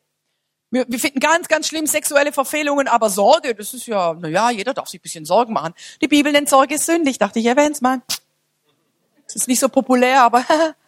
[0.70, 4.50] Wir, wir finden ganz, ganz schlimm sexuelle Verfehlungen, aber Sorge, das ist ja, na ja,
[4.50, 5.72] jeder darf sich ein bisschen Sorgen machen.
[6.02, 7.16] Die Bibel nennt Sorge sündig.
[7.16, 8.02] Dachte ich, erwähne es mal.
[9.24, 10.44] Das ist nicht so populär, aber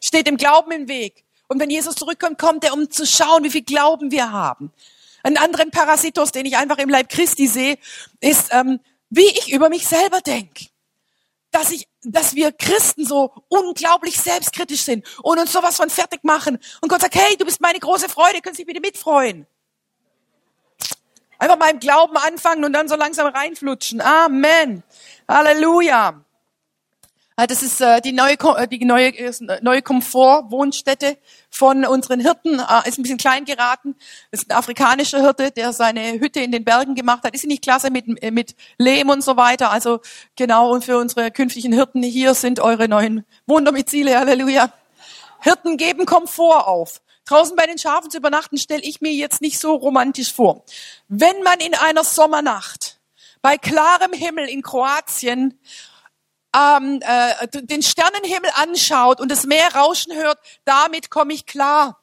[0.00, 1.24] steht dem Glauben im Weg.
[1.48, 4.72] Und wenn Jesus zurückkommt, kommt er, um zu schauen, wie viel Glauben wir haben.
[5.22, 7.76] Einen anderen Parasitos, den ich einfach im Leib Christi sehe,
[8.20, 10.66] ist, ähm, wie ich über mich selber denke.
[11.50, 16.58] Dass ich, dass wir Christen so unglaublich selbstkritisch sind und uns sowas von fertig machen.
[16.80, 19.46] Und Gott sagt, hey, du bist meine große Freude, können Sie bitte mitfreuen.
[21.38, 24.00] Einfach mal im Glauben anfangen und dann so langsam reinflutschen.
[24.00, 24.82] Amen.
[25.26, 26.24] Halleluja.
[27.40, 29.14] Ah, das ist äh, die neue, äh, die neue,
[29.62, 31.16] neue Komfort-Wohnstätte
[31.48, 32.60] von unseren Hirten.
[32.60, 33.96] Ah, ist ein bisschen klein geraten.
[34.30, 37.34] Das ist ein afrikanischer Hirte, der seine Hütte in den Bergen gemacht hat.
[37.34, 39.70] Ist nicht klasse mit, äh, mit Lehm und so weiter.
[39.70, 40.00] Also
[40.36, 44.18] genau, und für unsere künftigen Hirten hier sind eure neuen Wohndomizile.
[44.18, 44.70] Halleluja.
[45.40, 47.00] Hirten geben Komfort auf.
[47.24, 50.66] Draußen bei den Schafen zu übernachten, stelle ich mir jetzt nicht so romantisch vor.
[51.08, 53.00] Wenn man in einer Sommernacht
[53.40, 55.58] bei klarem Himmel in Kroatien
[56.56, 62.00] ähm, äh, den Sternenhimmel anschaut und das Meer rauschen hört, damit komme ich klar.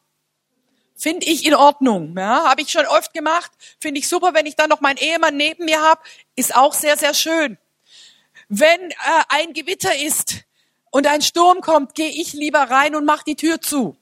[0.96, 2.16] Finde ich in Ordnung.
[2.18, 3.52] Ja, habe ich schon oft gemacht.
[3.80, 6.02] Finde ich super, wenn ich dann noch meinen Ehemann neben mir habe.
[6.36, 7.58] Ist auch sehr, sehr schön.
[8.50, 8.96] Wenn äh,
[9.30, 10.38] ein Gewitter ist
[10.90, 13.96] und ein Sturm kommt, gehe ich lieber rein und mache die Tür zu.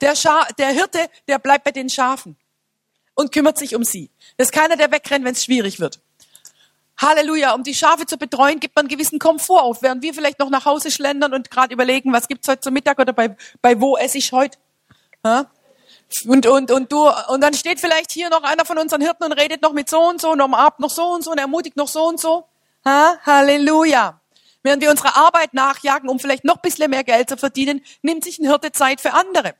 [0.00, 2.36] Der, Scha der Hirte, der bleibt bei den Schafen
[3.14, 4.10] und kümmert sich um sie.
[4.36, 6.00] Das ist keiner, der wegrennt, wenn es schwierig wird.
[7.02, 10.38] Halleluja, um die Schafe zu betreuen, gibt man einen gewissen Komfort auf, während wir vielleicht
[10.38, 13.80] noch nach Hause schlendern und gerade überlegen, was gibt's heute zum Mittag oder bei, bei
[13.80, 14.56] wo esse ich heute.
[15.24, 15.46] Ja?
[16.26, 19.32] Und, und, und du, und dann steht vielleicht hier noch einer von unseren Hirten und
[19.32, 21.88] redet noch mit so und so und Abend noch so und so und ermutigt noch
[21.88, 22.46] so und so.
[22.84, 23.16] Ha?
[23.24, 24.20] Halleluja.
[24.62, 28.22] Während wir unserer Arbeit nachjagen, um vielleicht noch ein bisschen mehr Geld zu verdienen, nimmt
[28.22, 29.54] sich ein Hirte Zeit für andere.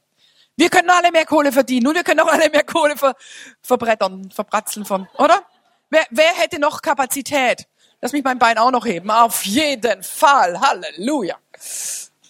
[0.57, 3.17] Wir können alle mehr Kohle verdienen und wir können auch alle mehr Kohle ver,
[3.63, 5.43] verbrettern, verbratzeln von, oder?
[5.93, 7.67] Wer, wer hätte noch Kapazität?
[8.01, 9.11] Lass mich mein Bein auch noch heben.
[9.11, 10.59] Auf jeden Fall.
[10.59, 11.37] Halleluja.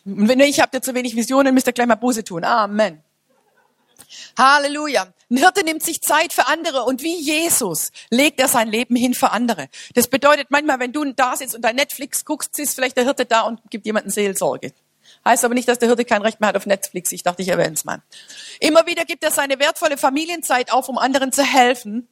[0.05, 2.42] Und wenn ich habt ihr zu wenig Visionen, müsst ihr gleich mal Buße tun.
[2.42, 3.05] Amen.
[4.37, 5.07] Halleluja.
[5.31, 9.14] Ein Hirte nimmt sich Zeit für andere und wie Jesus legt er sein Leben hin
[9.14, 9.68] für andere.
[9.94, 13.27] Das bedeutet manchmal, wenn du da sitzt und dein Netflix guckst, ist vielleicht der Hirte
[13.27, 14.72] da und gibt jemandem Seelsorge.
[15.25, 17.12] Heißt aber nicht, dass der Hirte kein Recht mehr hat auf Netflix.
[17.12, 18.03] Ich dachte, ich erwähne es mal.
[18.59, 22.09] Immer wieder gibt er seine wertvolle Familienzeit auf, um anderen zu helfen.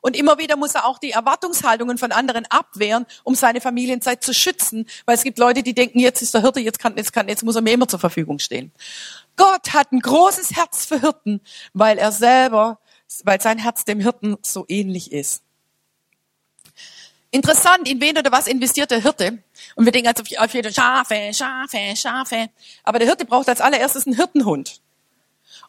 [0.00, 4.32] Und immer wieder muss er auch die Erwartungshaltungen von anderen abwehren, um seine Familienzeit zu
[4.32, 7.28] schützen, weil es gibt Leute, die denken, jetzt ist der Hirte, jetzt kann, jetzt kann,
[7.28, 8.72] jetzt muss er mir immer zur Verfügung stehen.
[9.36, 11.40] Gott hat ein großes Herz für Hirten,
[11.74, 12.78] weil er selber
[13.24, 15.42] weil sein Herz dem Hirten so ähnlich ist.
[17.30, 19.42] Interessant, in wen oder was investiert der Hirte?
[19.74, 22.48] Und wir denken jetzt auf jede Schafe, Schafe, Schafe.
[22.82, 24.80] Aber der Hirte braucht als allererstes einen Hirtenhund.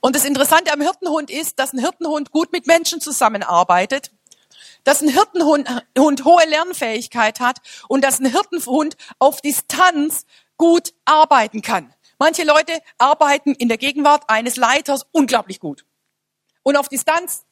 [0.01, 4.11] Und das Interessante am Hirtenhund ist, dass ein Hirtenhund gut mit Menschen zusammenarbeitet,
[4.83, 7.57] dass ein Hirtenhund Hund hohe Lernfähigkeit hat
[7.87, 10.25] und dass ein Hirtenhund auf Distanz
[10.57, 11.93] gut arbeiten kann.
[12.19, 15.85] Manche Leute arbeiten in der Gegenwart eines Leiters unglaublich gut.
[16.63, 17.43] Und auf Distanz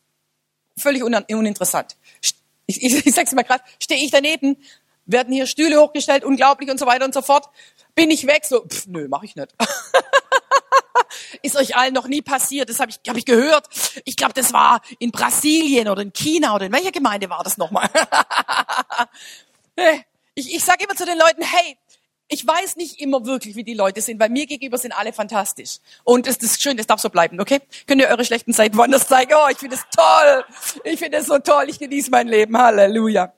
[0.77, 1.97] völlig uninteressant.
[2.65, 4.57] Ich, ich, ich sag's mal gerade, stehe ich daneben,
[5.05, 7.47] werden hier Stühle hochgestellt, unglaublich und so weiter und so fort.
[7.93, 8.43] Bin ich weg?
[8.45, 9.53] So, pff, nö, mach ich nicht.
[11.41, 12.69] Ist euch allen noch nie passiert?
[12.69, 13.67] Das habe ich, hab ich gehört.
[14.05, 17.57] Ich glaube, das war in Brasilien oder in China oder in welcher Gemeinde war das
[17.57, 17.89] nochmal?
[20.35, 21.77] ich ich sage immer zu den Leuten, hey,
[22.27, 25.77] ich weiß nicht immer wirklich, wie die Leute sind, weil mir gegenüber sind alle fantastisch.
[26.03, 27.59] Und es ist schön, das darf so bleiben, okay?
[27.85, 29.33] Könnt ihr eure schlechten Seiten woanders zeigen?
[29.35, 30.43] Oh, ich finde es toll.
[30.83, 31.65] Ich finde es so toll.
[31.69, 32.57] Ich genieße mein Leben.
[32.57, 33.31] Halleluja.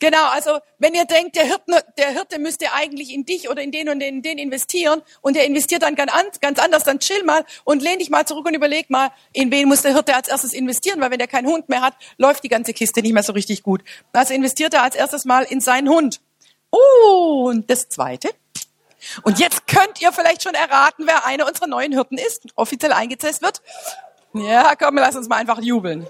[0.00, 3.70] Genau, also wenn ihr denkt, der Hirte, der Hirte müsste eigentlich in dich oder in
[3.70, 7.80] den und den, den investieren und der investiert dann ganz anders, dann chill mal und
[7.80, 11.00] lehn dich mal zurück und überleg mal, in wen muss der Hirte als erstes investieren,
[11.00, 13.62] weil wenn der keinen Hund mehr hat, läuft die ganze Kiste nicht mehr so richtig
[13.62, 13.84] gut.
[14.12, 16.20] Also investiert er als erstes mal in seinen Hund.
[16.70, 18.30] Und das Zweite.
[19.22, 23.42] Und jetzt könnt ihr vielleicht schon erraten, wer einer unserer neuen Hirten ist, offiziell eingezählt
[23.42, 23.62] wird.
[24.32, 26.06] Ja, komm, lass uns mal einfach jubeln.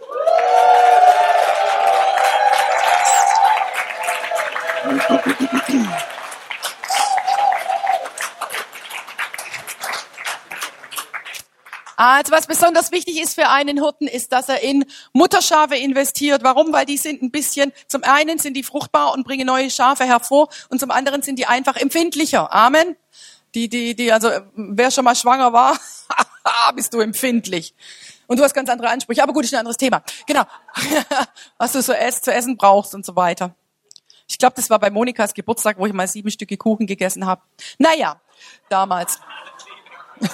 [11.97, 16.43] Also was besonders wichtig ist für einen Hirten, ist, dass er in Mutterschafe investiert.
[16.43, 16.73] Warum?
[16.73, 20.49] Weil die sind ein bisschen, zum einen sind die fruchtbar und bringen neue Schafe hervor
[20.69, 22.53] und zum anderen sind die einfach empfindlicher.
[22.53, 22.97] Amen.
[23.55, 25.79] Die, die, die, also wer schon mal schwanger war,
[26.75, 27.75] bist du empfindlich.
[28.27, 29.23] Und du hast ganz andere Ansprüche.
[29.23, 30.03] Aber gut, ist ein anderes Thema.
[30.27, 30.43] Genau.
[31.59, 33.55] was du so zu essen brauchst und so weiter.
[34.35, 37.41] Ich glaube, das war bei Monikas Geburtstag, wo ich mal sieben Stücke Kuchen gegessen habe.
[37.79, 38.21] Naja,
[38.69, 39.21] damals.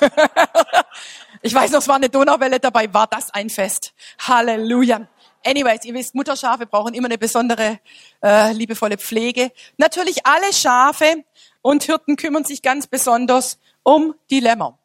[1.43, 3.93] ich weiß noch, es war eine Donauwelle dabei, war das ein Fest.
[4.27, 5.07] Halleluja.
[5.45, 7.79] Anyways, ihr wisst, Mutterschafe brauchen immer eine besondere,
[8.23, 9.53] äh, liebevolle Pflege.
[9.77, 11.23] Natürlich alle Schafe
[11.61, 14.79] und Hirten kümmern sich ganz besonders um die Lämmer.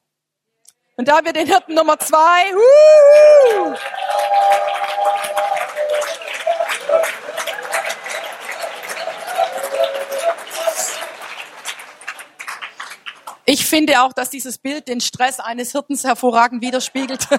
[0.97, 2.53] Und da haben wir den Hirten Nummer zwei.
[2.53, 3.75] Uh!
[13.75, 17.27] Finde auch, dass dieses Bild den Stress eines Hirtens hervorragend widerspiegelt.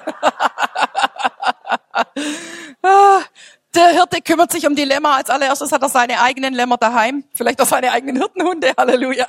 [2.82, 3.20] Ah,
[3.74, 5.16] der Hirte kümmert sich um die Lämmer.
[5.16, 7.24] Als allererstes hat er seine eigenen Lämmer daheim.
[7.34, 8.72] Vielleicht auch seine eigenen Hirtenhunde.
[8.78, 9.26] Halleluja.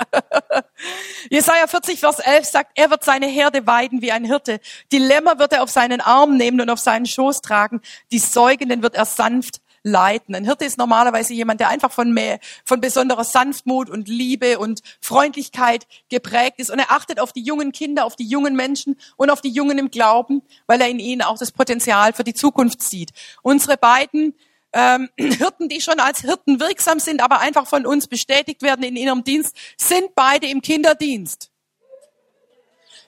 [1.30, 4.60] Jesaja 40, Vers 11 sagt, er wird seine Herde weiden wie ein Hirte.
[4.91, 7.82] Die Lämmer wird er auf seinen Arm nehmen und auf seinen Schoß tragen.
[8.12, 10.36] Die Säugenden wird er sanft leiten.
[10.36, 14.82] Ein Hirte ist normalerweise jemand, der einfach von, mehr, von besonderer Sanftmut und Liebe und
[15.02, 16.69] Freundlichkeit geprägt ist.
[16.69, 19.78] Und er achtet auf die jungen Kinder, auf die jungen Menschen und auf die Jungen
[19.78, 23.12] im Glauben, weil er in ihnen auch das Potenzial für die Zukunft sieht.
[23.41, 24.36] Unsere beiden
[24.73, 28.95] ähm, Hirten, die schon als Hirten wirksam sind, aber einfach von uns bestätigt werden in
[28.95, 31.52] ihrem Dienst, sind beide im Kinderdienst.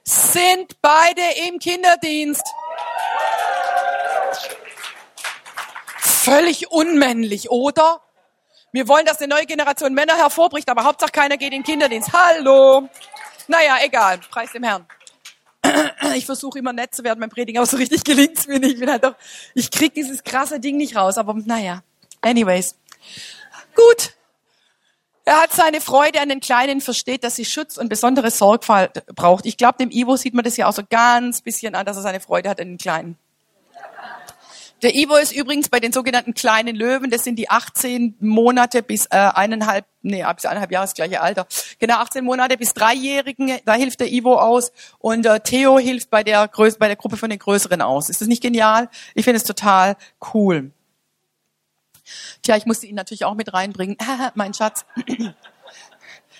[0.03, 2.43] Sind beide im Kinderdienst
[6.29, 8.01] völlig unmännlich, oder?
[8.71, 12.13] Wir wollen, dass eine neue Generation Männer hervorbricht, aber Hauptsache keiner geht in den Kinderdienst.
[12.13, 12.87] Hallo.
[13.47, 14.19] Naja, egal.
[14.29, 14.85] Preis dem Herrn.
[16.15, 18.73] Ich versuche immer nett zu werden beim Predigen, aber so richtig gelingt's mir nicht.
[18.73, 19.15] Ich bin halt doch,
[19.55, 21.81] ich krieg dieses krasse Ding nicht raus, aber naja.
[22.21, 22.75] Anyways.
[23.75, 24.13] Gut.
[25.25, 29.45] Er hat seine Freude an den Kleinen, versteht, dass sie Schutz und besondere Sorgfalt braucht.
[29.45, 32.03] Ich glaube, dem Ivo sieht man das ja auch so ganz bisschen an, dass er
[32.03, 33.17] seine Freude hat an den Kleinen.
[34.81, 39.07] Der Ivo ist übrigens bei den sogenannten kleinen Löwen, das sind die 18 Monate bis
[39.07, 41.47] äh, eineinhalb, nee, bis eineinhalb Jahre das gleiche Alter.
[41.79, 46.23] Genau, 18 Monate bis Dreijährigen, da hilft der Ivo aus und äh, Theo hilft bei
[46.23, 48.09] der, Größe, bei der Gruppe von den Größeren aus.
[48.09, 48.89] Ist das nicht genial?
[49.15, 49.97] Ich finde es total
[50.33, 50.71] cool.
[52.41, 53.97] Tja, ich musste ihn natürlich auch mit reinbringen.
[54.35, 54.85] mein Schatz.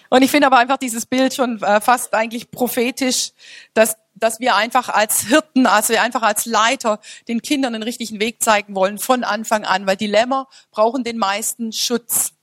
[0.10, 3.32] Und ich finde aber einfach dieses Bild schon äh, fast eigentlich prophetisch,
[3.74, 8.20] dass dass wir einfach als Hirten, also wir einfach als Leiter den Kindern den richtigen
[8.20, 12.34] Weg zeigen wollen von Anfang an, weil die Lämmer brauchen den meisten Schutz.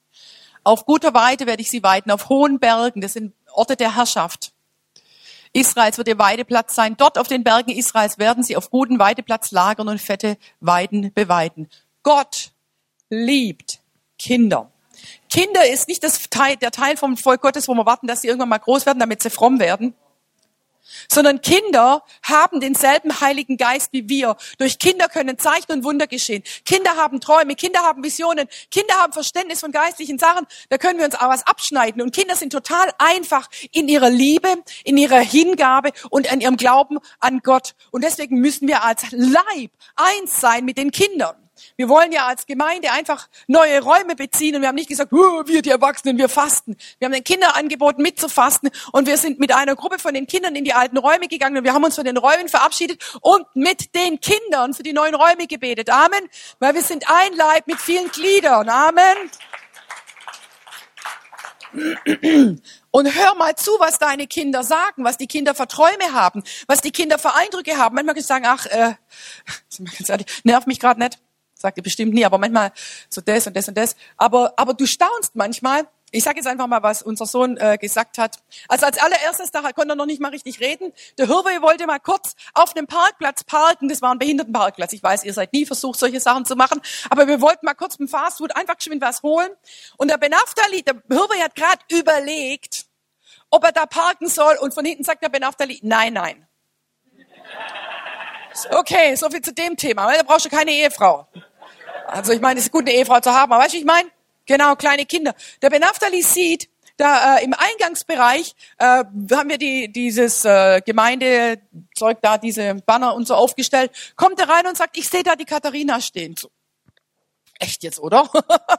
[0.64, 4.52] Auf guter Weide werde ich sie weiden, auf hohen Bergen, das sind Orte der Herrschaft.
[5.52, 6.96] Israels wird ihr Weideplatz sein.
[6.98, 11.70] Dort auf den Bergen Israels werden sie auf guten Weideplatz lagern und fette Weiden beweiden.
[12.02, 12.50] Gott
[13.08, 13.80] liebt
[14.18, 14.70] Kinder.
[15.30, 18.28] Kinder ist nicht das Teil, der Teil vom Volk Gottes, wo wir warten, dass sie
[18.28, 19.94] irgendwann mal groß werden, damit sie fromm werden
[21.08, 24.36] sondern Kinder haben denselben Heiligen Geist wie wir.
[24.58, 26.42] Durch Kinder können Zeichen und Wunder geschehen.
[26.64, 30.46] Kinder haben Träume, Kinder haben Visionen, Kinder haben Verständnis von geistlichen Sachen.
[30.68, 32.02] Da können wir uns auch was abschneiden.
[32.02, 34.48] Und Kinder sind total einfach in ihrer Liebe,
[34.84, 37.74] in ihrer Hingabe und in ihrem Glauben an Gott.
[37.90, 41.45] Und deswegen müssen wir als Leib eins sein mit den Kindern.
[41.76, 45.42] Wir wollen ja als Gemeinde einfach neue Räume beziehen und wir haben nicht gesagt, oh,
[45.46, 46.76] wir die Erwachsenen, wir fasten.
[46.98, 50.54] Wir haben den Kindern angeboten, mitzufasten und wir sind mit einer Gruppe von den Kindern
[50.56, 53.94] in die alten Räume gegangen und wir haben uns von den Räumen verabschiedet und mit
[53.94, 55.90] den Kindern für die neuen Räume gebetet.
[55.90, 56.28] Amen.
[56.58, 58.68] Weil wir sind ein Leib mit vielen Gliedern.
[58.68, 59.30] Amen.
[62.90, 66.80] Und hör mal zu, was deine Kinder sagen, was die Kinder für Träume haben, was
[66.80, 67.94] die Kinder für Eindrücke haben.
[67.94, 68.94] Manchmal können sie sagen, ach, äh,
[70.44, 71.18] nerv mich gerade nicht
[71.56, 72.72] sagt ihr bestimmt nie, aber manchmal
[73.08, 73.96] so das und das und das.
[74.16, 75.88] Aber, aber du staunst manchmal.
[76.12, 78.38] Ich sage jetzt einfach mal, was unser Sohn äh, gesagt hat.
[78.68, 80.92] Also als allererstes, da konnte er noch nicht mal richtig reden.
[81.18, 83.88] Der Hirwe wollte mal kurz auf einem Parkplatz parken.
[83.88, 84.92] Das war ein Behindertenparkplatz.
[84.92, 86.80] Ich weiß, ihr seid nie versucht, solche Sachen zu machen.
[87.10, 89.50] Aber wir wollten mal kurz beim Fastfood einfach geschwind was holen.
[89.96, 92.86] Und der Benaftali, der Hirwe hat gerade überlegt,
[93.50, 94.56] ob er da parken soll.
[94.60, 96.45] Und von hinten sagt der Benaftali, nein, nein.
[98.70, 100.12] Okay, so viel zu dem Thema.
[100.14, 101.26] Da brauchst du keine Ehefrau.
[102.06, 104.08] Also ich meine, es ist gut, eine Ehefrau zu haben, aber weißt du, ich meine?
[104.46, 105.34] Genau, kleine Kinder.
[105.60, 112.38] Der Benaftali sieht, da äh, im Eingangsbereich äh, haben wir die, dieses äh, Gemeindezeug da,
[112.38, 113.90] diese Banner und so aufgestellt.
[114.16, 116.36] Kommt er rein und sagt, ich sehe da die Katharina stehen.
[116.38, 116.48] So,
[117.58, 118.30] echt jetzt, oder?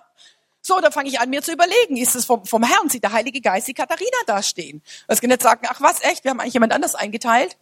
[0.61, 3.11] so, da fange ich an, mir zu überlegen, ist es vom, vom Herrn, sieht der
[3.11, 4.81] Heilige Geist die Katharina da stehen?
[5.07, 7.57] Das kann nicht sagen, ach was, echt, wir haben eigentlich jemand anders eingeteilt.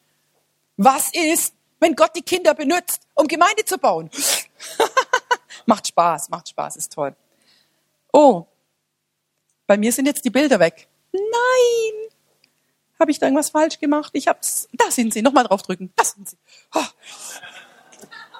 [0.77, 4.09] Was ist, wenn Gott die Kinder benutzt, um Gemeinde zu bauen?
[5.65, 7.15] macht Spaß, macht Spaß, ist toll.
[8.11, 8.45] Oh,
[9.67, 10.87] bei mir sind jetzt die Bilder weg.
[11.11, 12.05] Nein!
[12.99, 14.11] Habe ich da irgendwas falsch gemacht?
[14.13, 14.69] Ich hab's.
[14.73, 15.21] Da sind sie.
[15.21, 15.91] Nochmal draufdrücken.
[15.95, 16.37] Da sind sie.
[16.73, 16.83] Oh.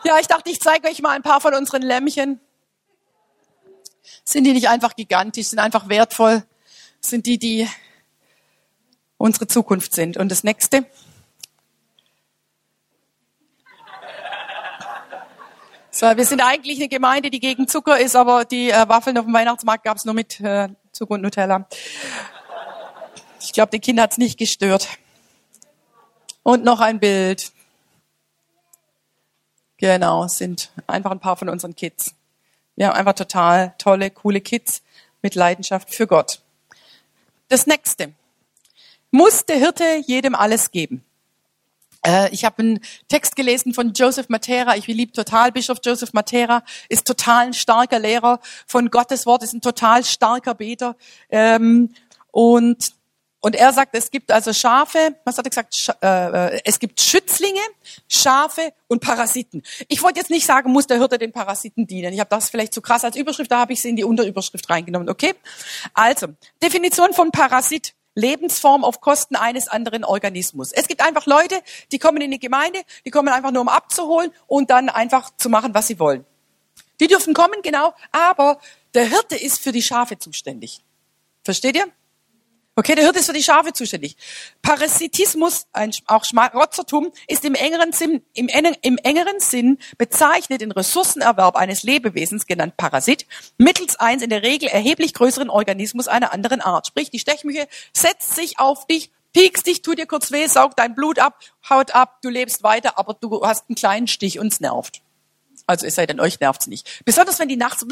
[0.06, 2.40] Ja, ich dachte, ich zeige euch mal ein paar von unseren Lämmchen.
[4.24, 6.44] Sind die nicht einfach gigantisch, sind einfach wertvoll?
[7.02, 7.68] Sind die, die
[9.18, 10.18] unsere Zukunft sind?
[10.18, 10.86] Und das nächste.
[15.98, 19.24] So, wir sind eigentlich eine Gemeinde, die gegen Zucker ist, aber die äh, Waffeln auf
[19.24, 21.70] dem Weihnachtsmarkt gab es nur mit äh, Zucker und Nutella.
[23.40, 24.90] Ich glaube, den Kind hat's nicht gestört.
[26.44, 27.50] Und noch ein Bild.
[29.78, 32.14] Genau, sind einfach ein paar von unseren Kids.
[32.76, 34.84] Wir haben einfach total tolle, coole Kids
[35.22, 36.42] mit Leidenschaft für Gott.
[37.48, 38.12] Das nächste.
[39.12, 41.06] Muss der Hirte jedem alles geben?
[42.06, 44.76] Äh, ich habe einen Text gelesen von Joseph Matera.
[44.76, 46.64] Ich liebe total Bischof Joseph Matera.
[46.90, 49.44] Ist total ein starker Lehrer von Gottes Wort.
[49.44, 50.96] Ist ein total starker Beter.
[51.30, 51.94] Ähm,
[52.32, 52.94] und
[53.46, 55.96] und er sagt, es gibt also Schafe, was hat er gesagt?
[56.02, 57.60] Äh, äh, es gibt Schützlinge,
[58.08, 59.62] Schafe und Parasiten.
[59.88, 62.12] Ich wollte jetzt nicht sagen, muss der Hirte den Parasiten dienen.
[62.12, 64.68] Ich habe das vielleicht zu krass als Überschrift, da habe ich sie in die Unterüberschrift
[64.68, 65.10] reingenommen.
[65.10, 65.36] Okay?
[65.94, 66.30] Also,
[66.64, 67.94] Definition von Parasit.
[68.16, 70.72] Lebensform auf Kosten eines anderen Organismus.
[70.72, 74.32] Es gibt einfach Leute, die kommen in die Gemeinde, die kommen einfach nur um abzuholen
[74.48, 76.26] und dann einfach zu machen, was sie wollen.
[77.00, 78.60] Die dürfen kommen, genau, aber
[78.94, 80.82] der Hirte ist für die Schafe zuständig.
[81.44, 81.88] Versteht ihr?
[82.78, 84.18] Okay, der Hirte ist für die Schafe zuständig.
[84.62, 91.56] Parasitismus, ein, auch Schmarotzertum, ist im engeren, Sinn, im, im engeren Sinn bezeichnet den Ressourcenerwerb
[91.56, 96.88] eines Lebewesens, genannt Parasit, mittels eins in der Regel erheblich größeren Organismus einer anderen Art.
[96.88, 100.96] Sprich, die Stechmüche setzt sich auf dich, piekst dich, tut dir kurz weh, saugt dein
[100.96, 104.60] Blut ab, haut ab, du lebst weiter, aber du hast einen kleinen Stich und es
[104.60, 105.02] nervt.
[105.66, 107.06] Also es sei denn, euch nervt's nicht.
[107.06, 107.86] Besonders wenn die nachts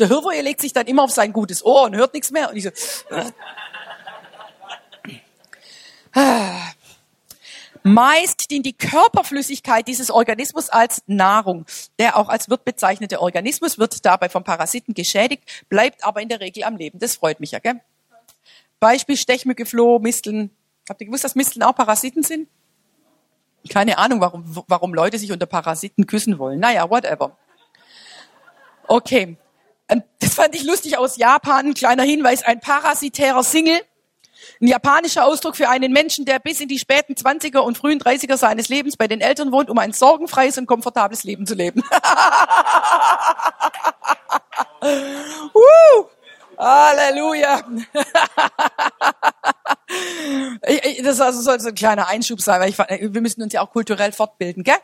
[0.00, 2.50] der Hirwoje legt sich dann immer auf sein gutes Ohr und hört nichts mehr.
[2.50, 2.70] Und ich so,
[7.82, 11.64] Meist dient die Körperflüssigkeit dieses Organismus als Nahrung.
[11.98, 16.40] Der auch als Wirt bezeichnete Organismus wird dabei vom Parasiten geschädigt, bleibt aber in der
[16.40, 16.98] Regel am Leben.
[16.98, 17.80] Das freut mich ja, gell?
[18.80, 20.50] Beispiel Stechmücke, Floh, Misteln.
[20.88, 22.48] Habt ihr gewusst, dass Misteln auch Parasiten sind?
[23.68, 26.60] Keine Ahnung, warum, warum Leute sich unter Parasiten küssen wollen.
[26.60, 27.36] Naja, whatever.
[28.88, 29.36] Okay.
[29.90, 31.66] Ähm, das fand ich lustig aus Japan.
[31.66, 33.80] Ein kleiner Hinweis, ein parasitärer Single.
[34.60, 38.36] Ein japanischer Ausdruck für einen Menschen, der bis in die späten 20er und frühen 30er
[38.36, 41.82] seines Lebens bei den Eltern wohnt, um ein sorgenfreies und komfortables Leben zu leben.
[44.82, 46.04] uh,
[46.58, 47.62] Halleluja.
[51.02, 54.12] das soll so ein kleiner Einschub sein, weil ich, wir müssen uns ja auch kulturell
[54.12, 54.76] fortbilden, gell?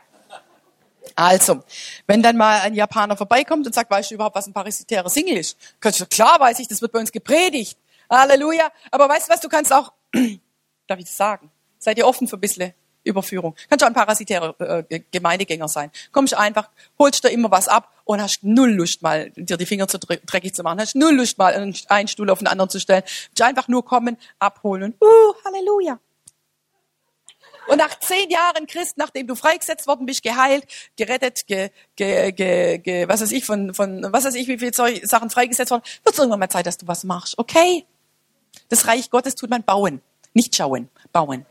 [1.16, 1.62] Also,
[2.06, 5.38] wenn dann mal ein Japaner vorbeikommt und sagt, weißt du überhaupt, was ein parasitärer Single
[5.38, 5.56] ist?
[5.80, 7.78] Kannst du, klar weiß ich, das wird bei uns gepredigt.
[8.10, 8.70] Halleluja.
[8.90, 9.92] Aber weißt du was, du kannst auch,
[10.86, 11.50] darf ich das sagen?
[11.78, 13.54] Seid ihr offen für ein bisschen Überführung?
[13.70, 15.90] Kannst du ein parasitärer äh, Gemeindegänger sein.
[16.12, 19.88] Kommst einfach, holst dir immer was ab und hast null Lust mal, dir die Finger
[19.88, 21.54] zu dreckig zu machen, hast null Lust mal
[21.88, 23.02] einen Stuhl auf den anderen zu stellen.
[23.30, 24.94] Willst einfach nur kommen, abholen.
[25.00, 25.98] Uh, Halleluja.
[27.66, 32.78] Und nach zehn Jahren Christ, nachdem du freigesetzt worden bist, geheilt, gerettet, ge, ge, ge,
[32.78, 34.72] ge, was weiß ich, von, von, was weiß ich, wie viele
[35.06, 37.38] Sachen freigesetzt worden, wird es irgendwann mal Zeit, dass du was machst.
[37.38, 37.84] Okay?
[38.68, 40.00] Das Reich Gottes tut man bauen.
[40.32, 41.46] Nicht schauen, bauen.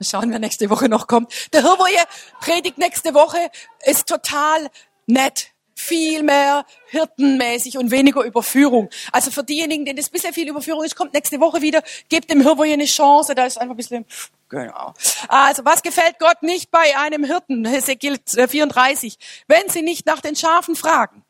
[0.00, 1.32] Schauen, wer nächste Woche noch kommt.
[1.52, 2.06] Der Herr,
[2.40, 3.50] predigt nächste Woche,
[3.84, 4.68] ist total
[5.06, 5.51] nett
[5.82, 8.88] viel mehr hirtenmäßig und weniger Überführung.
[9.10, 12.42] Also für diejenigen, denen das bisher viel Überführung ist, kommt nächste Woche wieder, gebt dem
[12.42, 14.06] Hirten eine Chance, da ist einfach ein bisschen,
[14.48, 14.94] genau.
[15.28, 17.64] Also was gefällt Gott nicht bei einem Hirten?
[17.64, 19.18] Hesekiel 34.
[19.48, 21.24] Wenn sie nicht nach den Schafen fragen.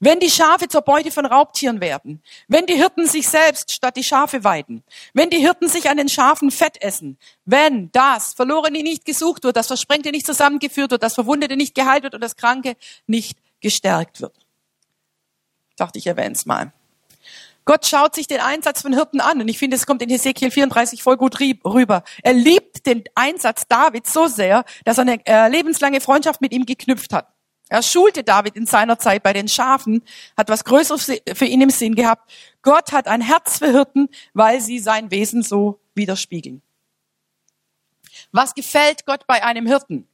[0.00, 4.04] Wenn die Schafe zur Beute von Raubtieren werden, wenn die Hirten sich selbst statt die
[4.04, 4.82] Schafe weiden,
[5.14, 9.56] wenn die Hirten sich an den Schafen Fett essen, wenn das Verlorene nicht gesucht wird,
[9.56, 12.76] das Versprengte nicht zusammengeführt wird, das Verwundete nicht geheilt wird und das Kranke
[13.06, 14.46] nicht gestärkt wird.
[15.76, 16.72] Dachte, ich erwähne es mal.
[17.64, 20.50] Gott schaut sich den Einsatz von Hirten an und ich finde, es kommt in Hesekiel
[20.50, 22.04] 34 voll gut rüber.
[22.22, 26.66] Er liebt den Einsatz Davids so sehr, dass er eine äh, lebenslange Freundschaft mit ihm
[26.66, 27.32] geknüpft hat.
[27.70, 30.02] Er schulte David in seiner Zeit bei den Schafen,
[30.36, 32.30] hat was Größeres für ihn im Sinn gehabt.
[32.60, 36.60] Gott hat ein Herz für Hirten, weil sie sein Wesen so widerspiegeln.
[38.30, 40.06] Was gefällt Gott bei einem Hirten?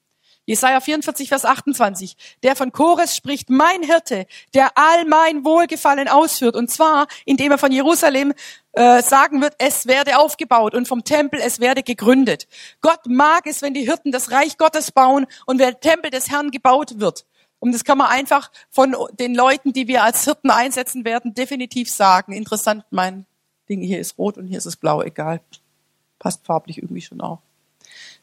[0.51, 2.17] Jesaja 44, Vers 28.
[2.43, 6.57] Der von Chores spricht, mein Hirte, der all mein Wohlgefallen ausführt.
[6.57, 8.35] Und zwar, indem er von Jerusalem
[8.73, 12.49] äh, sagen wird, es werde aufgebaut und vom Tempel, es werde gegründet.
[12.81, 16.31] Gott mag es, wenn die Hirten das Reich Gottes bauen und wenn der Tempel des
[16.31, 17.27] Herrn gebaut wird.
[17.61, 21.89] Und das kann man einfach von den Leuten, die wir als Hirten einsetzen werden, definitiv
[21.89, 22.33] sagen.
[22.33, 23.25] Interessant, mein
[23.69, 25.43] Ding hier ist rot und hier ist es blau, egal.
[26.19, 27.39] Passt farblich irgendwie schon auch.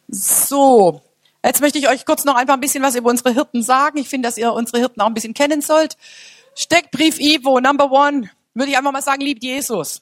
[0.10, 1.02] So,
[1.44, 3.98] Jetzt möchte ich euch kurz noch einfach ein bisschen was über unsere Hirten sagen.
[3.98, 5.98] Ich finde, dass ihr unsere Hirten auch ein bisschen kennen sollt.
[6.56, 10.02] Steckbrief Ivo, Number One, würde ich einfach mal sagen, liebt Jesus.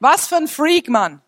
[0.00, 1.22] Was für ein Freak, Mann.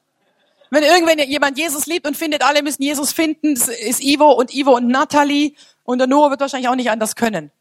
[0.71, 4.53] Wenn irgendwann jemand Jesus liebt und findet, alle müssen Jesus finden, das ist Ivo und
[4.53, 5.55] Ivo und Natalie
[5.85, 7.53] und der Noah wird wahrscheinlich auch nicht anders können.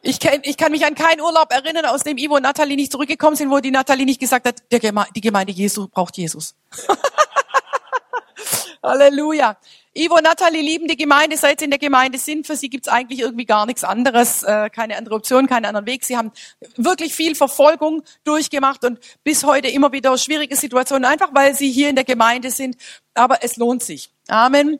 [0.00, 2.90] Ich, kenn, ich kann mich an keinen Urlaub erinnern, aus dem Ivo und Natalie nicht
[2.90, 6.56] zurückgekommen sind, wo die Natalie nicht gesagt hat, Geme die Gemeinde Jesu braucht Jesus.
[8.82, 9.56] Halleluja.
[9.94, 12.46] Ivo und Natalie lieben die Gemeinde, seit sie in der Gemeinde sind.
[12.46, 16.04] Für sie gibt's eigentlich irgendwie gar nichts anderes, äh, keine andere Option, keinen anderen Weg.
[16.04, 16.32] Sie haben
[16.76, 21.90] wirklich viel Verfolgung durchgemacht und bis heute immer wieder schwierige Situationen, einfach weil sie hier
[21.90, 22.76] in der Gemeinde sind.
[23.12, 24.10] Aber es lohnt sich.
[24.28, 24.78] Amen.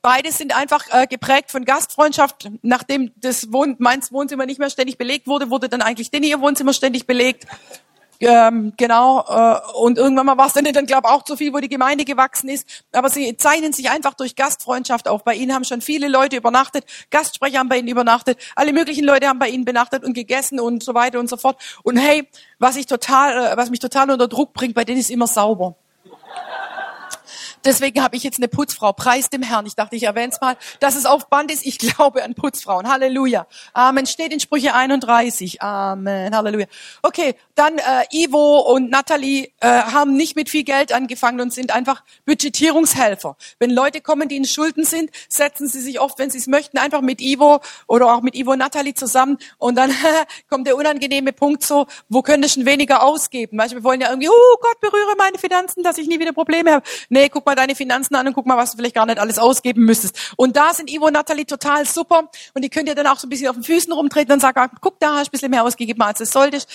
[0.00, 2.50] Beide sind einfach äh, geprägt von Gastfreundschaft.
[2.62, 6.40] Nachdem das Wohn meins Wohnzimmer nicht mehr ständig belegt wurde, wurde dann eigentlich denn ihr
[6.40, 7.46] Wohnzimmer ständig belegt.
[8.24, 11.58] Ähm, genau, äh, und irgendwann mal war es dann, dann glaube auch zu viel, wo
[11.58, 12.84] die Gemeinde gewachsen ist.
[12.92, 15.24] Aber sie zeichnen sich einfach durch Gastfreundschaft auf.
[15.24, 19.26] Bei ihnen haben schon viele Leute übernachtet, Gastsprecher haben bei ihnen übernachtet, alle möglichen Leute
[19.26, 21.60] haben bei ihnen benachtet und gegessen und so weiter und so fort.
[21.82, 22.28] Und hey,
[22.60, 25.74] was ich total, äh, was mich total unter Druck bringt, bei denen ist immer sauber.
[27.64, 28.92] Deswegen habe ich jetzt eine Putzfrau.
[28.92, 29.66] Preis dem Herrn.
[29.66, 31.64] Ich dachte, ich erwähne es mal, dass es auf Band ist.
[31.64, 32.88] Ich glaube an Putzfrauen.
[32.88, 33.46] Halleluja.
[33.72, 34.06] Amen.
[34.06, 35.62] Steht in Sprüche 31.
[35.62, 36.34] Amen.
[36.34, 36.66] Halleluja.
[37.02, 41.72] Okay, dann äh, Ivo und Natalie äh, haben nicht mit viel Geld angefangen und sind
[41.74, 43.36] einfach Budgetierungshelfer.
[43.58, 46.78] Wenn Leute kommen, die in Schulden sind, setzen sie sich oft, wenn sie es möchten,
[46.78, 49.92] einfach mit Ivo oder auch mit Ivo und Natalie zusammen und dann
[50.50, 53.58] kommt der unangenehme Punkt so, wo könnte ich schon weniger ausgeben?
[53.58, 56.72] Weißt, wir wollen ja irgendwie, oh Gott, berühre meine Finanzen, dass ich nie wieder Probleme
[56.72, 56.86] habe.
[57.08, 59.18] Nee, guck mal mal deine Finanzen an und guck mal, was du vielleicht gar nicht
[59.18, 60.34] alles ausgeben müsstest.
[60.36, 62.30] Und da sind Ivo und Natalie total super.
[62.54, 64.70] Und die könnt ihr dann auch so ein bisschen auf den Füßen rumtreten und sagen,
[64.80, 66.68] guck, da hast du ein bisschen mehr ausgegeben, als es solltest.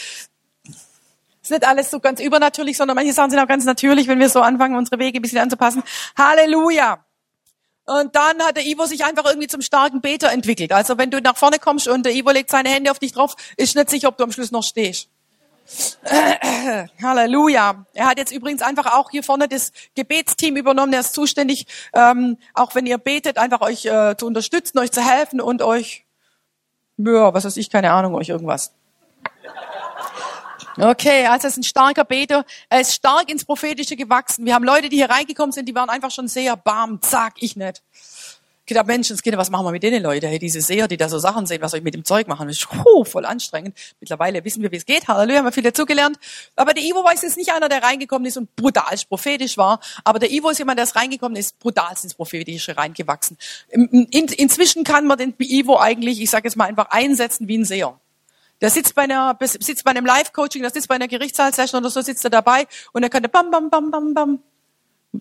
[1.41, 4.30] Ist nicht alles so ganz übernatürlich, sondern manche Sachen sind auch ganz natürlich, wenn wir
[4.30, 5.84] so anfangen, unsere Wege ein bisschen anzupassen.
[6.17, 7.03] Halleluja!
[7.86, 10.73] Und dann hat der Ivo sich einfach irgendwie zum starken Beter entwickelt.
[10.73, 13.36] Also wenn du nach vorne kommst und der Ivo legt seine Hände auf dich drauf,
[13.55, 15.07] ist nicht sicher, ob du am Schluss noch stehst.
[17.01, 17.86] Halleluja.
[17.93, 20.93] Er hat jetzt übrigens einfach auch hier vorne das Gebetsteam übernommen.
[20.93, 25.01] Er ist zuständig, ähm, auch wenn ihr betet, einfach euch äh, zu unterstützen, euch zu
[25.01, 26.05] helfen und euch,
[26.97, 28.74] ja, was weiß ich, keine Ahnung, euch irgendwas.
[30.80, 32.45] Okay, also er ist ein starker Beter.
[32.70, 34.45] Er ist stark ins Prophetische gewachsen.
[34.45, 37.55] Wir haben Leute, die hier reingekommen sind, die waren einfach schon sehr bam, zack, ich
[37.55, 37.82] nicht.
[38.68, 40.28] Gedacht, Menschenskinder, was machen wir mit denen Leuten?
[40.28, 42.47] Hey, diese Seher, die da so Sachen sehen, was soll ich mit dem Zeug machen?
[42.47, 43.78] Das ist huh, voll anstrengend.
[43.99, 45.07] Mittlerweile wissen wir, wie es geht.
[45.07, 46.18] Halleluja, haben wir viel dazugelernt.
[46.55, 49.80] Aber der Ivo war jetzt nicht einer, der reingekommen ist und brutal prophetisch war.
[50.03, 53.38] Aber der Ivo ist jemand, der ist reingekommen ist, brutal ins Prophetische reingewachsen.
[53.70, 57.57] In, in, inzwischen kann man den Ivo eigentlich, ich sage jetzt mal einfach, einsetzen wie
[57.57, 57.99] ein Seher.
[58.59, 62.01] Der sitzt bei einer, sitzt bei einem Live-Coaching, der sitzt bei einer Gerichtssaalsession oder so,
[62.01, 64.39] sitzt er dabei und er kann bam, bam, bam, bam, bam,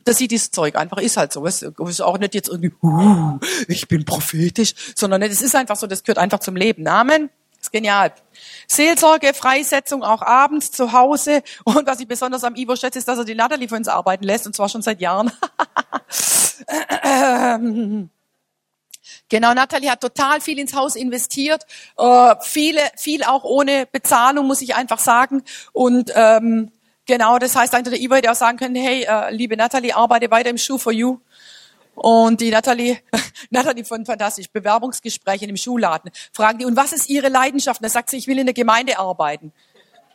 [0.04, 1.46] das sieht dieses Zeug einfach, ist halt so.
[1.46, 3.38] Es ist auch nicht jetzt irgendwie, uh,
[3.68, 6.86] ich bin prophetisch, sondern es ist einfach so, das gehört einfach zum Leben.
[6.86, 7.30] Amen.
[7.60, 8.12] ist genial.
[8.66, 11.42] Seelsorge, Freisetzung auch abends zu Hause.
[11.64, 14.24] Und was ich besonders am Ivo schätze, ist, dass er die Natalie für uns arbeiten
[14.24, 15.32] lässt, und zwar schon seit Jahren.
[19.28, 21.64] Genau, Natalie hat total viel ins Haus investiert,
[21.98, 25.42] äh, viele, viel auch ohne Bezahlung, muss ich einfach sagen.
[25.72, 26.70] Und ähm,
[27.06, 30.50] Genau, das heißt, der Ivo hätte auch sagen können, hey, äh, liebe Natalie, arbeite weiter
[30.50, 31.18] im Shoe for You.
[31.94, 32.98] Und die Natalie,
[33.50, 37.80] Natalie von Fantastisch, Bewerbungsgespräche im Schuhladen, fragen die, und was ist ihre Leidenschaft?
[37.80, 39.52] Und dann sagt sie, ich will in der Gemeinde arbeiten.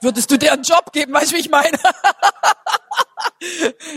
[0.02, 1.14] Würdest du dir einen Job geben?
[1.14, 1.78] Weißt du, wie ich meine?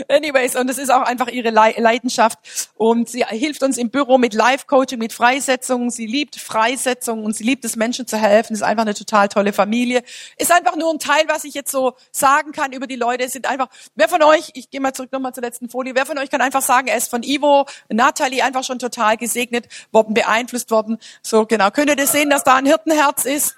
[0.09, 2.39] Anyways, und das ist auch einfach ihre Leidenschaft.
[2.75, 5.91] Und sie hilft uns im Büro mit Live-Coaching, mit Freisetzungen.
[5.91, 8.53] Sie liebt Freisetzungen und sie liebt es, Menschen zu helfen.
[8.53, 10.03] Ist einfach eine total tolle Familie.
[10.37, 13.23] Ist einfach nur ein Teil, was ich jetzt so sagen kann über die Leute.
[13.23, 16.05] Es sind einfach, wer von euch, ich gehe mal zurück nochmal zur letzten Folie, wer
[16.05, 20.13] von euch kann einfach sagen, er ist von Ivo, Natalie einfach schon total gesegnet worden,
[20.13, 20.97] beeinflusst worden.
[21.21, 21.69] So, genau.
[21.71, 23.55] Könnt ihr das sehen, dass da ein Hirtenherz ist?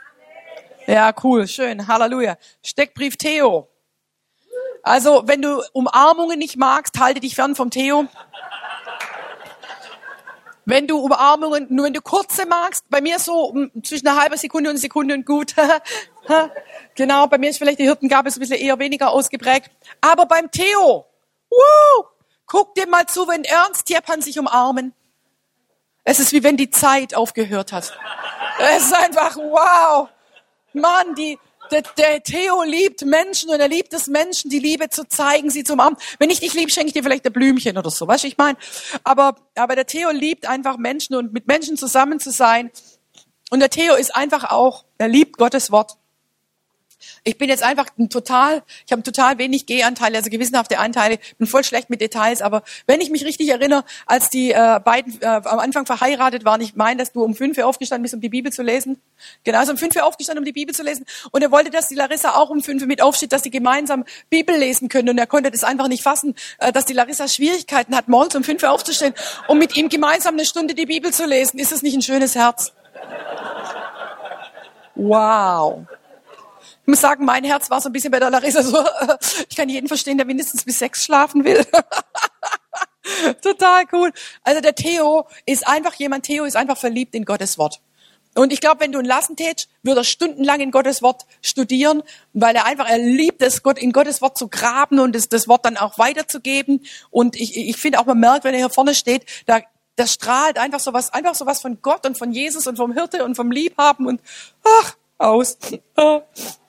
[0.85, 1.87] Ja, cool, schön.
[1.87, 2.37] Halleluja.
[2.63, 3.67] Steckbrief Theo.
[4.87, 8.07] Also, wenn du Umarmungen nicht magst, halte dich fern vom Theo.
[10.65, 14.69] Wenn du Umarmungen, nur wenn du kurze magst, bei mir so zwischen einer halben Sekunde
[14.69, 15.55] und Sekunde und gut.
[16.95, 19.71] genau, bei mir ist vielleicht die Hirtengabe so ein bisschen eher weniger ausgeprägt.
[20.01, 21.05] Aber beim Theo,
[21.49, 22.05] wow,
[22.45, 24.93] guck dir mal zu, wenn Ernst Jeppan sich umarmen.
[26.03, 27.97] Es ist wie wenn die Zeit aufgehört hat.
[28.59, 30.09] Es ist einfach wow.
[30.73, 31.39] Mann, die,
[31.71, 35.63] der, der Theo liebt Menschen und er liebt es Menschen, die Liebe zu zeigen, sie
[35.63, 35.97] zu umarmen.
[36.19, 38.37] Wenn ich dich liebe, schenke ich dir vielleicht ein Blümchen oder so, weißt du, ich
[38.37, 38.57] meine.
[39.03, 42.71] Aber, aber der Theo liebt einfach Menschen und mit Menschen zusammen zu sein.
[43.49, 45.97] Und der Theo ist einfach auch, er liebt Gottes Wort.
[47.23, 51.47] Ich bin jetzt einfach ein total, ich habe total wenig G-Anteile, also gewissenhafte Anteile, bin
[51.47, 55.25] voll schlecht mit Details, aber wenn ich mich richtig erinnere, als die äh, beiden äh,
[55.25, 58.29] am Anfang verheiratet waren, ich meine, dass du um fünf Uhr aufgestanden bist, um die
[58.29, 58.99] Bibel zu lesen.
[59.43, 61.05] Genau, also um fünf Uhr aufgestanden, um die Bibel zu lesen.
[61.31, 64.03] Und er wollte, dass die Larissa auch um fünf Uhr mit aufsteht, dass sie gemeinsam
[64.29, 65.09] Bibel lesen können.
[65.09, 68.43] Und er konnte das einfach nicht fassen, äh, dass die Larissa Schwierigkeiten hat, morgens um
[68.43, 69.13] fünf Uhr aufzustehen,
[69.47, 71.59] um mit ihm gemeinsam eine Stunde die Bibel zu lesen.
[71.59, 72.73] Ist das nicht ein schönes Herz?
[74.95, 75.85] Wow.
[76.87, 78.81] Ich muss sagen, mein Herz war so ein bisschen bei der Larissa so,
[79.49, 81.65] ich kann jeden verstehen, der mindestens bis sechs schlafen will.
[83.41, 84.13] Total cool.
[84.41, 87.81] Also der Theo ist einfach jemand, Theo ist einfach verliebt in Gottes Wort.
[88.35, 92.03] Und ich glaube, wenn du ihn lassen tätst, würde er stundenlang in Gottes Wort studieren,
[92.31, 95.49] weil er einfach, er liebt es, Gott, in Gottes Wort zu graben und das, das
[95.49, 96.85] Wort dann auch weiterzugeben.
[97.09, 99.59] Und ich, ich finde auch, man merkt, wenn er hier vorne steht, da,
[99.97, 103.35] das strahlt einfach sowas, einfach sowas von Gott und von Jesus und vom Hirte und
[103.35, 104.21] vom Liebhaben und,
[104.63, 105.57] ach, aus.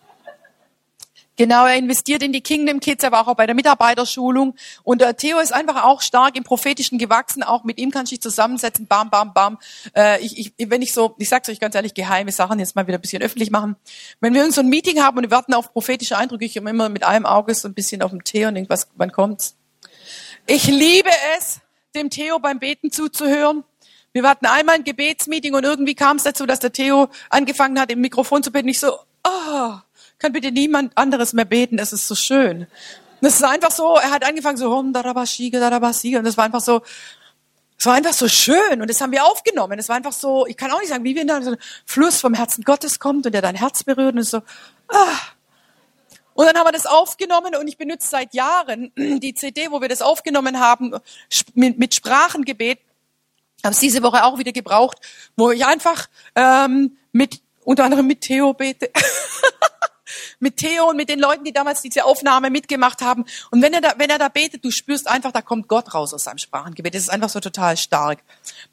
[1.38, 4.56] Genau, er investiert in die Kingdom Kids, er war auch bei der Mitarbeiterschulung.
[4.82, 7.44] Und äh, Theo ist einfach auch stark im Prophetischen gewachsen.
[7.44, 8.88] Auch mit ihm kannst du dich zusammensetzen.
[8.88, 9.58] Bam, bam, bam.
[9.94, 12.88] Äh, ich, ich, wenn ich so, ich sag's euch ganz ehrlich, geheime Sachen jetzt mal
[12.88, 13.76] wieder ein bisschen öffentlich machen.
[14.20, 16.88] Wenn wir uns so ein Meeting haben und wir warten auf prophetische Eindrücke, ich immer
[16.88, 19.54] mit einem Auge so ein bisschen auf dem Theo und denke, was, wann kommt's?
[20.48, 21.60] Ich liebe es,
[21.94, 23.62] dem Theo beim Beten zuzuhören.
[24.12, 27.92] Wir hatten einmal ein Gebetsmeeting und irgendwie kam es dazu, dass der Theo angefangen hat,
[27.92, 28.66] im Mikrofon zu beten.
[28.66, 29.74] Ich so, oh,
[30.18, 32.66] kann bitte niemand anderes mehr beten, das ist so schön.
[33.20, 36.82] Das ist einfach so, er hat angefangen so, und das war einfach so,
[37.78, 39.78] es war einfach so schön und das haben wir aufgenommen.
[39.78, 41.56] Es war einfach so, ich kann auch nicht sagen, wie wenn da so ein
[41.86, 44.38] Fluss vom Herzen Gottes kommt und der dein Herz berührt und so,
[44.88, 45.18] ah.
[46.34, 49.88] Und dann haben wir das aufgenommen und ich benutze seit Jahren die CD, wo wir
[49.88, 50.94] das aufgenommen haben,
[51.54, 52.80] mit, Sprachengebet.
[53.64, 54.98] Habe es diese Woche auch wieder gebraucht,
[55.36, 58.90] wo ich einfach ähm, mit unter anderem mit Theo bete.
[60.40, 63.24] mit Theo und mit den Leuten, die damals diese Aufnahme mitgemacht haben.
[63.50, 66.14] Und wenn er da, wenn er da betet, du spürst einfach, da kommt Gott raus
[66.14, 66.94] aus seinem Sprachengebet.
[66.94, 68.20] Das ist einfach so total stark.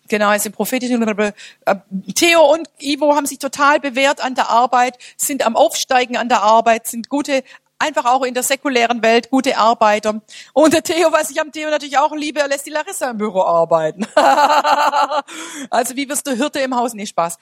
[0.08, 1.32] Genau, ist im prophetischen, äh,
[2.14, 6.44] Theo und Ivo haben sich total bewährt an der Arbeit, sind am Aufsteigen an der
[6.44, 7.44] Arbeit, sind gute
[7.78, 10.22] einfach auch in der säkulären Welt gute Arbeiter.
[10.54, 13.18] Und der Theo, was ich am Theo natürlich auch liebe, er lässt die Larissa im
[13.18, 14.06] Büro arbeiten.
[15.70, 16.94] also wie wirst du Hirte im Haus?
[16.94, 17.38] Nee, Spaß.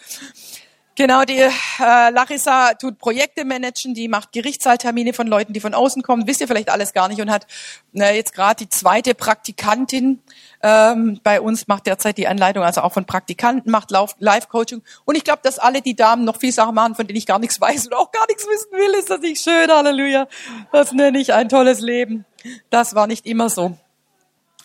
[0.95, 6.03] Genau, die äh, Larissa tut Projekte managen, die macht Gerichtssaaltermine von Leuten, die von außen
[6.03, 7.47] kommen, wisst ihr vielleicht alles gar nicht und hat
[7.95, 10.21] äh, jetzt gerade die zweite Praktikantin
[10.61, 15.23] ähm, bei uns, macht derzeit die Anleitung, also auch von Praktikanten, macht Live-Coaching und ich
[15.23, 17.87] glaube, dass alle die Damen noch viel Sachen machen, von denen ich gar nichts weiß
[17.87, 20.27] und auch gar nichts wissen will, ist das nicht schön, Halleluja.
[20.71, 22.23] Das nenne ich ein tolles Leben.
[22.69, 23.75] Das war nicht immer so.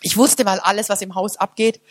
[0.01, 1.81] Ich wusste mal alles, was im Haus abgeht.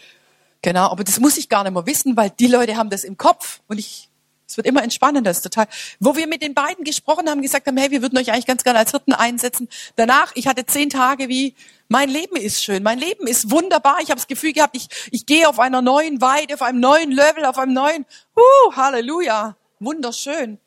[0.63, 3.17] Genau, aber das muss ich gar nicht mehr wissen, weil die Leute haben das im
[3.17, 4.08] Kopf und ich
[4.49, 5.67] es wird immer entspannender, ist total.
[6.01, 8.65] Wo wir mit den beiden gesprochen haben, gesagt haben, hey, wir würden euch eigentlich ganz
[8.65, 9.69] gerne als Hirten einsetzen.
[9.97, 11.55] Danach, ich hatte zehn Tage wie,
[11.89, 13.99] mein Leben ist schön, mein Leben ist wunderbar.
[14.01, 17.13] Ich habe das Gefühl gehabt, ich, ich gehe auf einer neuen Weide, auf einem neuen
[17.13, 20.59] Level, auf einem neuen, uh, Halleluja, wunderschön.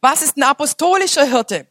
[0.00, 1.66] Was ist ein apostolischer Hirte?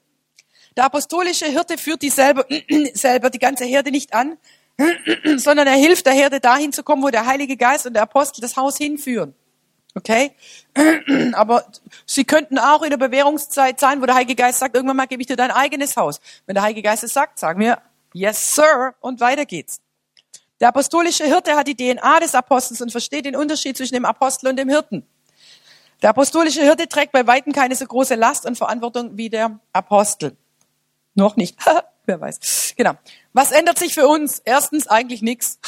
[0.75, 2.45] Der apostolische Hirte führt die selber,
[2.93, 4.37] selber die ganze Herde nicht an,
[5.37, 8.41] sondern er hilft der Herde dahin zu kommen, wo der Heilige Geist und der Apostel
[8.41, 9.33] das Haus hinführen.
[9.97, 10.31] Okay?
[11.33, 11.65] Aber
[12.05, 15.21] sie könnten auch in der Bewährungszeit sein, wo der Heilige Geist sagt, irgendwann mal gebe
[15.21, 16.21] ich dir dein eigenes Haus.
[16.45, 17.81] Wenn der Heilige Geist es sagt, sagen wir,
[18.13, 19.81] yes, sir, und weiter geht's.
[20.59, 24.49] Der apostolische Hirte hat die DNA des Apostels und versteht den Unterschied zwischen dem Apostel
[24.49, 25.03] und dem Hirten.
[26.03, 30.37] Der apostolische Hirte trägt bei Weitem keine so große Last und Verantwortung wie der Apostel.
[31.15, 31.57] Noch nicht.
[32.05, 32.75] Wer weiß.
[32.77, 32.93] Genau.
[33.33, 34.41] Was ändert sich für uns?
[34.45, 35.59] Erstens eigentlich nichts.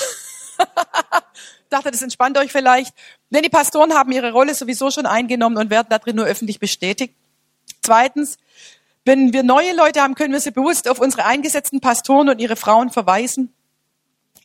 [1.70, 2.94] dachte, das entspannt euch vielleicht.
[3.30, 7.16] Denn die Pastoren haben ihre Rolle sowieso schon eingenommen und werden darin nur öffentlich bestätigt.
[7.82, 8.38] Zweitens,
[9.06, 12.56] wenn wir neue Leute haben, können wir sie bewusst auf unsere eingesetzten Pastoren und ihre
[12.56, 13.54] Frauen verweisen.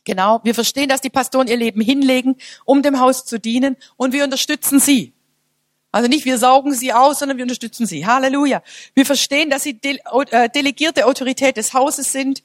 [0.05, 4.13] Genau, wir verstehen, dass die Pastoren ihr Leben hinlegen, um dem Haus zu dienen und
[4.13, 5.13] wir unterstützen sie.
[5.91, 8.05] Also nicht wir saugen sie aus, sondern wir unterstützen sie.
[8.05, 8.61] Halleluja.
[8.93, 12.43] Wir verstehen, dass sie äh, delegierte Autorität des Hauses sind.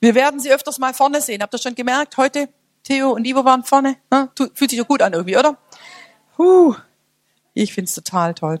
[0.00, 1.42] Wir werden sie öfters mal vorne sehen.
[1.42, 2.16] Habt ihr schon gemerkt?
[2.16, 2.48] Heute
[2.84, 3.96] Theo und Ivo waren vorne.
[4.10, 4.30] Ne?
[4.54, 5.56] Fühlt sich ja gut an irgendwie, oder?
[6.38, 6.74] Huh.
[7.54, 8.60] Ich find's total toll.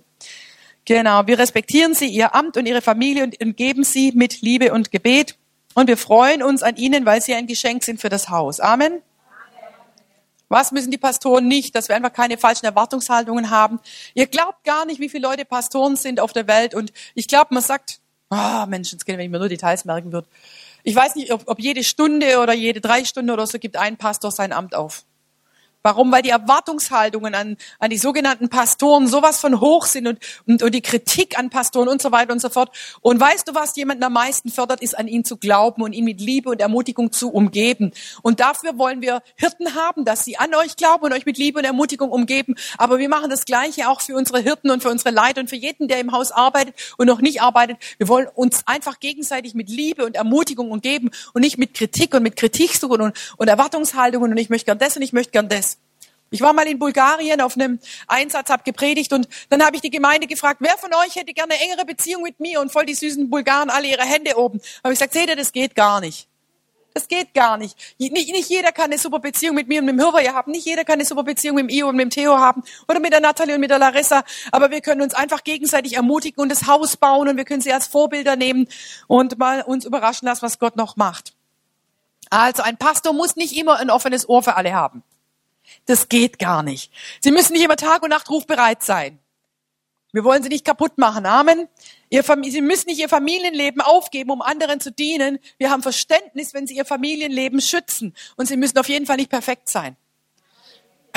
[0.84, 4.90] Genau, wir respektieren sie, ihr Amt und ihre Familie und umgeben sie mit Liebe und
[4.90, 5.36] Gebet.
[5.74, 8.60] Und wir freuen uns an ihnen, weil sie ein Geschenk sind für das Haus.
[8.60, 9.02] Amen.
[10.48, 13.80] Was müssen die Pastoren nicht, dass wir einfach keine falschen Erwartungshaltungen haben?
[14.12, 16.74] Ihr glaubt gar nicht, wie viele Leute Pastoren sind auf der Welt.
[16.74, 20.28] Und ich glaube, man sagt, ah, oh, Menschenskinder, wenn ich mir nur Details merken würde.
[20.86, 23.96] Ich weiß nicht, ob, ob jede Stunde oder jede drei Stunden oder so gibt ein
[23.96, 25.04] Pastor sein Amt auf.
[25.86, 26.10] Warum?
[26.10, 30.74] Weil die Erwartungshaltungen an, an die sogenannten Pastoren sowas von hoch sind und, und, und
[30.74, 32.74] die Kritik an Pastoren und so weiter und so fort.
[33.02, 36.06] Und weißt du, was jemanden am meisten fördert, ist an ihn zu glauben und ihn
[36.06, 37.92] mit Liebe und Ermutigung zu umgeben.
[38.22, 41.58] Und dafür wollen wir Hirten haben, dass sie an euch glauben und euch mit Liebe
[41.58, 42.54] und Ermutigung umgeben.
[42.78, 45.56] Aber wir machen das Gleiche auch für unsere Hirten und für unsere Leiter und für
[45.56, 47.76] jeden, der im Haus arbeitet und noch nicht arbeitet.
[47.98, 52.22] Wir wollen uns einfach gegenseitig mit Liebe und Ermutigung umgeben und nicht mit Kritik und
[52.22, 55.50] mit Kritik suchen und, und Erwartungshaltungen und ich möchte gern das und ich möchte gern
[55.50, 55.73] das.
[56.34, 57.78] Ich war mal in Bulgarien auf einem
[58.08, 61.54] Einsatz, habe gepredigt und dann habe ich die Gemeinde gefragt, wer von euch hätte gerne
[61.60, 62.60] engere Beziehung mit mir?
[62.60, 64.60] Und voll die süßen Bulgaren, alle ihre Hände oben.
[64.82, 66.26] Habe ich gesagt, seht ihr, das geht gar nicht.
[66.92, 67.76] Das geht gar nicht.
[68.00, 68.12] nicht.
[68.12, 70.50] Nicht jeder kann eine super Beziehung mit mir und mit dem Hirver haben.
[70.50, 72.64] Nicht jeder kann eine super Beziehung mit dem Io und mit dem Theo haben.
[72.88, 74.24] Oder mit der Natalie und mit der Larissa.
[74.50, 77.72] Aber wir können uns einfach gegenseitig ermutigen und das Haus bauen und wir können sie
[77.72, 78.66] als Vorbilder nehmen
[79.06, 81.32] und mal uns überraschen lassen, was Gott noch macht.
[82.28, 85.04] Also ein Pastor muss nicht immer ein offenes Ohr für alle haben.
[85.86, 86.92] Das geht gar nicht.
[87.20, 89.18] Sie müssen nicht immer Tag und Nacht rufbereit sein.
[90.12, 91.26] Wir wollen sie nicht kaputt machen.
[91.26, 91.68] Amen.
[92.10, 95.40] sie müssen nicht ihr Familienleben aufgeben, um anderen zu dienen.
[95.58, 98.14] Wir haben Verständnis, wenn sie ihr Familienleben schützen.
[98.36, 99.96] Und sie müssen auf jeden Fall nicht perfekt sein.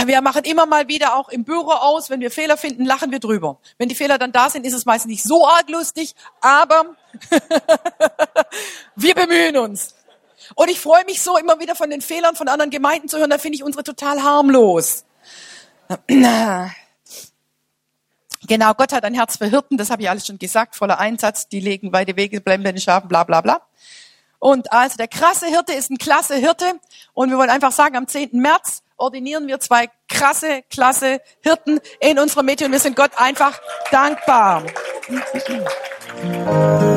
[0.06, 3.20] Wir machen immer mal wieder auch im Büro aus, wenn wir Fehler finden, lachen wir
[3.20, 3.60] drüber.
[3.78, 6.96] Wenn die Fehler dann da sind, ist es meistens nicht so arg lustig, aber
[8.96, 9.97] wir bemühen uns.
[10.56, 13.30] Und ich freue mich so, immer wieder von den Fehlern von anderen Gemeinden zu hören.
[13.30, 15.04] Da finde ich unsere total harmlos.
[18.48, 21.50] Genau, Gott hat ein Herz für Hirten, das habe ich alles schon gesagt, voller Einsatz,
[21.50, 23.62] die legen weite Wege, bleiben bei den Schafen, bla bla bla.
[24.40, 26.80] Und also der krasse Hirte ist ein klasse Hirte
[27.14, 28.30] und wir wollen einfach sagen, am 10.
[28.34, 33.60] März ordinieren wir zwei krasse, klasse Hirten in unserer Mitte und wir sind Gott einfach
[33.92, 34.64] dankbar.